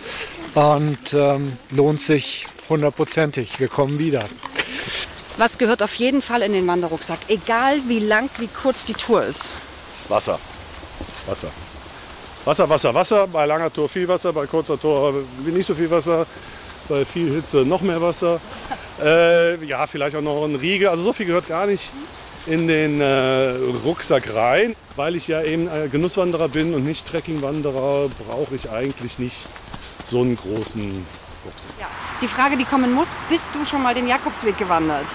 und 0.54 1.14
ähm, 1.14 1.52
lohnt 1.70 2.00
sich 2.00 2.48
hundertprozentig. 2.68 3.60
Wir 3.60 3.68
kommen 3.68 4.00
wieder. 4.00 4.24
Was 5.36 5.56
gehört 5.56 5.84
auf 5.84 5.94
jeden 5.94 6.20
Fall 6.20 6.42
in 6.42 6.52
den 6.52 6.66
Wanderrucksack, 6.66 7.20
egal 7.28 7.78
wie 7.86 8.00
lang, 8.00 8.28
wie 8.38 8.48
kurz 8.48 8.84
die 8.84 8.94
Tour 8.94 9.22
ist? 9.22 9.52
Wasser. 10.08 10.40
Wasser. 11.26 11.48
Wasser, 12.44 12.68
Wasser, 12.68 12.94
Wasser. 12.94 13.26
Bei 13.26 13.46
langer 13.46 13.72
Tour 13.72 13.88
viel 13.88 14.08
Wasser, 14.08 14.32
bei 14.32 14.46
kurzer 14.46 14.80
Tour 14.80 15.14
nicht 15.44 15.66
so 15.66 15.74
viel 15.74 15.90
Wasser. 15.90 16.26
Bei 16.88 17.04
viel 17.04 17.32
Hitze 17.34 17.58
noch 17.58 17.80
mehr 17.82 18.00
Wasser. 18.00 18.40
Äh, 19.02 19.64
ja, 19.64 19.86
vielleicht 19.86 20.14
auch 20.14 20.20
noch 20.20 20.44
ein 20.44 20.56
Riegel. 20.56 20.88
Also 20.88 21.02
so 21.04 21.14
viel 21.14 21.24
gehört 21.24 21.48
gar 21.48 21.64
nicht 21.64 21.90
in 22.46 22.68
den 22.68 23.00
äh, 23.00 23.54
Rucksack 23.82 24.34
rein. 24.34 24.76
Weil 24.94 25.16
ich 25.16 25.26
ja 25.26 25.40
eben 25.42 25.68
äh, 25.68 25.88
Genusswanderer 25.88 26.48
bin 26.48 26.74
und 26.74 26.84
nicht 26.84 27.08
Trekkingwanderer, 27.08 28.10
brauche 28.26 28.54
ich 28.54 28.70
eigentlich 28.70 29.18
nicht 29.18 29.48
so 30.04 30.20
einen 30.20 30.36
großen 30.36 31.06
Rucksack. 31.46 31.72
Ja. 31.80 31.86
Die 32.20 32.28
Frage, 32.28 32.58
die 32.58 32.66
kommen 32.66 32.92
muss, 32.92 33.16
bist 33.30 33.52
du 33.54 33.64
schon 33.64 33.82
mal 33.82 33.94
den 33.94 34.06
Jakobsweg 34.06 34.58
gewandert? 34.58 35.14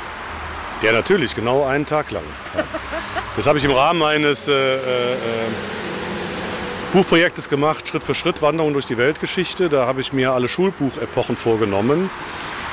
Ja, 0.82 0.91
natürlich, 0.91 1.36
genau 1.36 1.63
einen 1.65 1.86
Tag 1.86 2.10
lang. 2.10 2.24
Ja. 2.56 2.63
Das 3.36 3.48
habe 3.48 3.58
ich 3.58 3.65
im 3.65 3.72
Rahmen 3.72 4.02
eines 4.02 4.48
äh, 4.48 4.54
äh, 6.89 6.93
Buchprojektes 6.93 7.50
gemacht, 7.50 7.88
Schritt 7.88 8.04
für 8.04 8.15
Schritt 8.15 8.41
Wanderung 8.41 8.74
durch 8.74 8.86
die 8.86 8.98
Weltgeschichte. 8.98 9.69
Da 9.69 9.86
habe 9.86 10.02
ich 10.02 10.13
mir 10.13 10.34
alle 10.34 10.48
Schulbuchepochen 10.48 11.38
vorgenommen. 11.38 12.10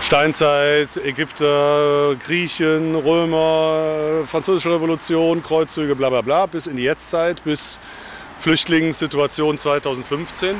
Steinzeit, 0.01 0.97
Ägypter, 0.97 2.17
Griechen, 2.27 2.97
Römer, 2.97 4.27
Französische 4.27 4.71
Revolution, 4.73 5.43
Kreuzzüge, 5.43 5.95
bla 5.95 6.11
bla 6.11 6.23
bla, 6.23 6.47
bis 6.47 6.67
in 6.67 6.77
die 6.77 6.83
Jetztzeit, 6.83 7.45
bis 7.45 7.79
Flüchtlingssituation 8.41 9.59
2015. 9.59 10.57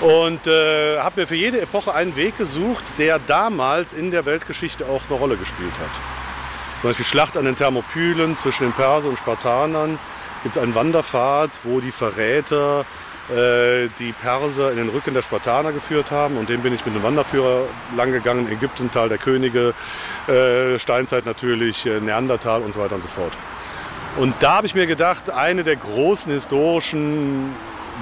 Und 0.00 0.46
äh, 0.46 0.98
habe 0.98 1.22
mir 1.22 1.26
für 1.26 1.34
jede 1.34 1.60
Epoche 1.60 1.94
einen 1.94 2.14
Weg 2.14 2.36
gesucht, 2.38 2.84
der 2.98 3.18
damals 3.18 3.92
in 3.92 4.10
der 4.10 4.26
Weltgeschichte 4.26 4.86
auch 4.86 5.02
eine 5.08 5.18
Rolle 5.18 5.36
gespielt 5.36 5.72
hat. 5.80 6.80
Zum 6.80 6.90
Beispiel 6.90 7.06
Schlacht 7.06 7.36
an 7.36 7.46
den 7.46 7.56
Thermopylen 7.56 8.36
zwischen 8.36 8.64
den 8.64 8.72
Persern 8.72 9.12
und 9.12 9.18
Spartanern, 9.18 9.98
gibt 10.44 10.56
es 10.56 10.62
einen 10.62 10.74
Wanderpfad, 10.74 11.50
wo 11.64 11.80
die 11.80 11.90
Verräter 11.90 12.84
äh, 13.30 13.88
die 13.98 14.12
Perser 14.12 14.70
in 14.70 14.76
den 14.76 14.90
Rücken 14.90 15.14
der 15.14 15.22
Spartaner 15.22 15.72
geführt 15.72 16.10
haben. 16.10 16.36
Und 16.36 16.50
den 16.50 16.60
bin 16.60 16.74
ich 16.74 16.84
mit 16.84 16.94
einem 16.94 17.02
Wanderführer 17.02 17.64
lang 17.96 18.12
gegangen. 18.12 18.46
Ägypten, 18.52 18.90
Tal 18.90 19.08
der 19.08 19.16
Könige, 19.16 19.72
äh, 20.28 20.78
Steinzeit 20.78 21.24
natürlich, 21.24 21.86
äh, 21.86 22.00
Neandertal 22.00 22.60
und 22.60 22.74
so 22.74 22.80
weiter 22.80 22.96
und 22.96 23.00
so 23.00 23.08
fort. 23.08 23.32
Und 24.18 24.34
da 24.40 24.56
habe 24.56 24.66
ich 24.66 24.74
mir 24.74 24.86
gedacht, 24.86 25.30
eine 25.30 25.64
der 25.64 25.76
großen 25.76 26.30
historischen 26.30 27.54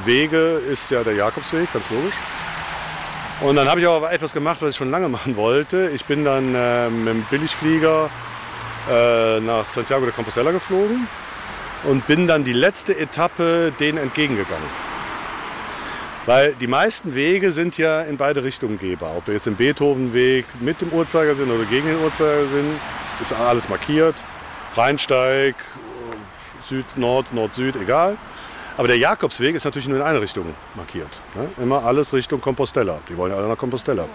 Wege 0.04 0.60
ist 0.68 0.90
ja 0.90 1.04
der 1.04 1.14
Jakobsweg, 1.14 1.72
ganz 1.72 1.88
logisch. 1.90 2.14
Und 3.42 3.54
dann 3.56 3.68
habe 3.68 3.80
ich 3.80 3.86
aber 3.86 4.12
etwas 4.12 4.32
gemacht, 4.34 4.60
was 4.60 4.72
ich 4.72 4.76
schon 4.76 4.90
lange 4.90 5.08
machen 5.16 5.36
wollte. 5.36 5.90
Ich 5.94 6.04
bin 6.06 6.24
dann 6.24 6.54
äh, 6.56 6.90
mit 6.90 7.14
dem 7.14 7.22
Billigflieger 7.30 8.10
äh, 8.90 9.38
nach 9.38 9.68
Santiago 9.68 10.04
de 10.04 10.12
Compostela 10.12 10.50
geflogen 10.50 11.06
und 11.84 12.06
bin 12.06 12.26
dann 12.26 12.44
die 12.44 12.52
letzte 12.52 12.96
Etappe 12.96 13.72
denen 13.78 13.98
entgegengegangen. 13.98 14.92
Weil 16.26 16.54
die 16.54 16.68
meisten 16.68 17.14
Wege 17.16 17.50
sind 17.50 17.78
ja 17.78 18.02
in 18.02 18.16
beide 18.16 18.44
Richtungen 18.44 18.78
gehbar. 18.78 19.16
Ob 19.16 19.26
wir 19.26 19.34
jetzt 19.34 19.48
im 19.48 19.56
Beethovenweg 19.56 20.46
mit 20.60 20.80
dem 20.80 20.90
Uhrzeigersinn 20.90 21.50
oder 21.50 21.64
gegen 21.64 21.88
den 21.88 21.98
Uhrzeigersinn, 22.02 22.66
ist 23.20 23.32
alles 23.32 23.68
markiert. 23.68 24.14
Rheinsteig, 24.76 25.56
Süd, 26.64 26.86
Nord, 26.96 27.32
Nord-Süd, 27.32 27.74
egal. 27.76 28.16
Aber 28.76 28.88
der 28.88 28.96
Jakobsweg 28.98 29.54
ist 29.54 29.64
natürlich 29.64 29.88
nur 29.88 29.98
in 29.98 30.02
eine 30.02 30.20
Richtung 30.20 30.46
markiert. 30.74 31.10
Ne? 31.34 31.48
Immer 31.62 31.84
alles 31.84 32.12
Richtung 32.12 32.40
Compostela. 32.40 33.00
Die 33.08 33.16
wollen 33.16 33.32
ja 33.32 33.38
alle 33.38 33.48
nach 33.48 33.58
Compostela. 33.58 34.06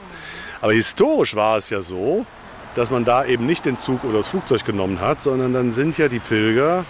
Aber 0.61 0.73
historisch 0.73 1.35
war 1.35 1.57
es 1.57 1.69
ja 1.69 1.81
so, 1.81 2.25
dass 2.73 2.89
man 2.89 3.05
da 3.05 3.25
eben 3.25 3.45
nicht 3.45 3.65
den 3.65 3.77
Zug 3.77 4.03
oder 4.03 4.17
das 4.17 4.29
Flugzeug 4.29 4.65
genommen 4.65 4.99
hat, 5.01 5.21
sondern 5.21 5.53
dann 5.53 5.71
sind 5.71 5.97
ja 5.97 6.07
die 6.07 6.19
Pilger 6.19 6.85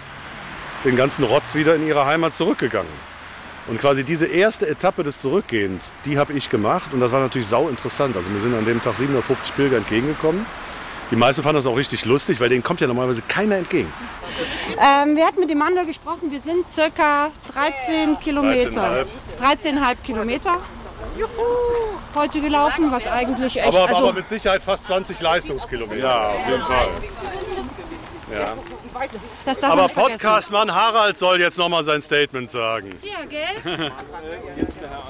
den 0.84 0.96
ganzen 0.96 1.24
Rotz 1.24 1.54
wieder 1.54 1.74
in 1.74 1.86
ihre 1.86 2.06
Heimat 2.06 2.34
zurückgegangen. 2.34 2.92
Und 3.68 3.80
quasi 3.80 4.02
diese 4.02 4.26
erste 4.26 4.66
Etappe 4.66 5.02
des 5.02 5.20
Zurückgehens, 5.20 5.92
die 6.06 6.18
habe 6.18 6.32
ich 6.32 6.48
gemacht 6.48 6.90
und 6.92 7.00
das 7.00 7.12
war 7.12 7.20
natürlich 7.20 7.48
sau 7.48 7.68
interessant. 7.68 8.16
Also 8.16 8.30
mir 8.30 8.40
sind 8.40 8.54
an 8.54 8.64
dem 8.64 8.80
Tag 8.80 8.94
750 8.94 9.54
Pilger 9.54 9.76
entgegengekommen. 9.76 10.46
Die 11.10 11.16
meisten 11.16 11.42
fanden 11.42 11.56
das 11.56 11.66
auch 11.66 11.76
richtig 11.76 12.04
lustig, 12.04 12.40
weil 12.40 12.48
denen 12.48 12.62
kommt 12.62 12.80
ja 12.80 12.86
normalerweise 12.86 13.22
keiner 13.22 13.56
entgegen. 13.56 13.92
Ähm, 14.78 15.16
wir 15.16 15.26
hatten 15.26 15.40
mit 15.40 15.50
dem 15.50 15.58
Manuel 15.58 15.86
gesprochen, 15.86 16.30
wir 16.30 16.40
sind 16.40 16.70
circa 16.70 17.30
13 17.52 18.18
Kilometer. 18.20 19.04
13,5 19.42 19.96
Kilometer. 20.04 20.56
Juhu. 21.18 21.28
Heute 22.14 22.40
gelaufen, 22.40 22.90
was 22.90 23.06
eigentlich 23.06 23.56
echt. 23.56 23.66
Aber, 23.66 23.88
also, 23.88 24.08
aber 24.08 24.12
mit 24.12 24.28
Sicherheit 24.28 24.62
fast 24.62 24.86
20 24.86 25.20
Leistungskilometer. 25.20 25.98
Ja, 25.98 26.28
auf 26.28 26.46
jeden 26.48 26.62
Fall. 26.62 26.88
Ja. 28.32 28.54
Das 29.44 29.60
darf 29.60 29.72
Aber. 29.72 29.88
Podcastmann 29.88 30.74
Harald 30.74 31.18
soll 31.18 31.40
jetzt 31.40 31.58
nochmal 31.58 31.84
sein 31.84 32.02
Statement 32.02 32.50
sagen. 32.50 32.98
Ja, 33.02 33.24
gell? 33.26 33.64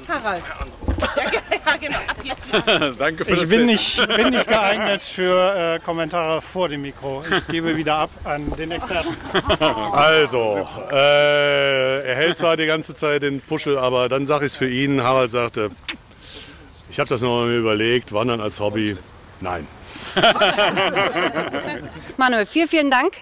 Harald. 0.08 0.42
Ja, 1.64 1.76
genau. 1.80 1.96
Ab 2.08 2.16
jetzt 2.24 2.48
wieder. 2.48 2.90
Danke 2.92 3.24
für 3.24 3.32
Ich 3.32 3.40
das 3.40 3.48
bin 3.48 3.78
Statement. 3.78 4.08
nicht, 4.08 4.16
bin 4.16 4.30
nicht 4.30 4.48
geeignet 4.48 5.04
für 5.04 5.74
äh, 5.74 5.78
Kommentare 5.80 6.42
vor 6.42 6.68
dem 6.68 6.82
Mikro. 6.82 7.24
Ich 7.30 7.46
gebe 7.48 7.76
wieder 7.76 7.94
ab 7.96 8.10
an 8.24 8.50
den 8.56 8.70
Experten. 8.72 9.16
Also, 9.92 10.66
äh, 10.90 12.02
er 12.08 12.14
hält 12.16 12.38
zwar 12.38 12.56
die 12.56 12.66
ganze 12.66 12.94
Zeit 12.94 13.22
den 13.22 13.40
Puschel, 13.40 13.78
aber 13.78 14.08
dann 14.08 14.26
sage 14.26 14.46
ich 14.46 14.52
es 14.52 14.56
für 14.56 14.68
ihn. 14.68 15.02
Harald 15.02 15.30
sagte, 15.30 15.70
ich 16.90 16.98
habe 16.98 17.08
das 17.08 17.20
noch 17.20 17.42
mal 17.42 17.52
überlegt, 17.54 18.12
Wandern 18.12 18.40
als 18.40 18.58
Hobby. 18.60 18.96
Nein. 19.40 19.66
Manuel, 22.16 22.46
vielen, 22.46 22.68
vielen 22.68 22.90
Dank, 22.90 23.12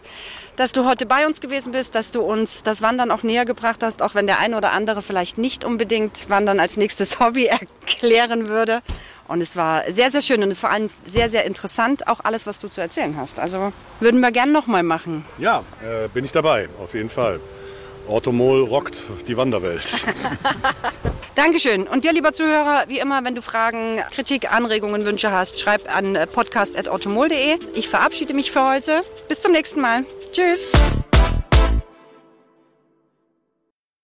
dass 0.56 0.72
du 0.72 0.84
heute 0.86 1.06
bei 1.06 1.26
uns 1.26 1.40
gewesen 1.40 1.72
bist, 1.72 1.94
dass 1.94 2.10
du 2.10 2.22
uns 2.22 2.62
das 2.62 2.82
Wandern 2.82 3.10
auch 3.10 3.22
näher 3.22 3.44
gebracht 3.44 3.82
hast, 3.82 4.02
auch 4.02 4.14
wenn 4.14 4.26
der 4.26 4.38
ein 4.38 4.54
oder 4.54 4.72
andere 4.72 5.02
vielleicht 5.02 5.38
nicht 5.38 5.64
unbedingt 5.64 6.28
Wandern 6.28 6.58
als 6.60 6.76
nächstes 6.76 7.20
Hobby 7.20 7.46
erklären 7.46 8.48
würde. 8.48 8.82
Und 9.28 9.40
es 9.40 9.56
war 9.56 9.90
sehr, 9.90 10.10
sehr 10.10 10.22
schön 10.22 10.42
und 10.42 10.48
es 10.48 10.56
ist 10.56 10.60
vor 10.60 10.70
allem 10.70 10.88
sehr, 11.04 11.28
sehr 11.28 11.44
interessant, 11.44 12.06
auch 12.06 12.20
alles, 12.22 12.46
was 12.46 12.60
du 12.60 12.68
zu 12.68 12.80
erzählen 12.80 13.16
hast. 13.16 13.40
Also 13.40 13.72
würden 14.00 14.20
wir 14.20 14.30
gern 14.30 14.52
nochmal 14.52 14.82
machen. 14.82 15.24
Ja, 15.38 15.64
äh, 15.82 16.08
bin 16.08 16.24
ich 16.24 16.32
dabei, 16.32 16.68
auf 16.80 16.94
jeden 16.94 17.10
Fall. 17.10 17.40
Orthomol 18.08 18.62
rockt 18.62 18.96
die 19.26 19.36
Wanderwelt. 19.36 20.06
Dankeschön. 21.34 21.86
Und 21.86 22.04
dir, 22.04 22.12
lieber 22.12 22.32
Zuhörer, 22.32 22.84
wie 22.88 22.98
immer, 22.98 23.22
wenn 23.24 23.34
du 23.34 23.42
Fragen, 23.42 24.00
Kritik, 24.10 24.52
Anregungen, 24.52 25.04
Wünsche 25.04 25.32
hast, 25.32 25.60
schreib 25.60 25.94
an 25.94 26.16
äh, 26.16 26.26
podcast.automol.de. 26.26 27.58
Ich 27.74 27.88
verabschiede 27.88 28.32
mich 28.32 28.50
für 28.50 28.66
heute. 28.66 29.02
Bis 29.28 29.42
zum 29.42 29.52
nächsten 29.52 29.80
Mal. 29.80 30.04
Tschüss. 30.32 30.72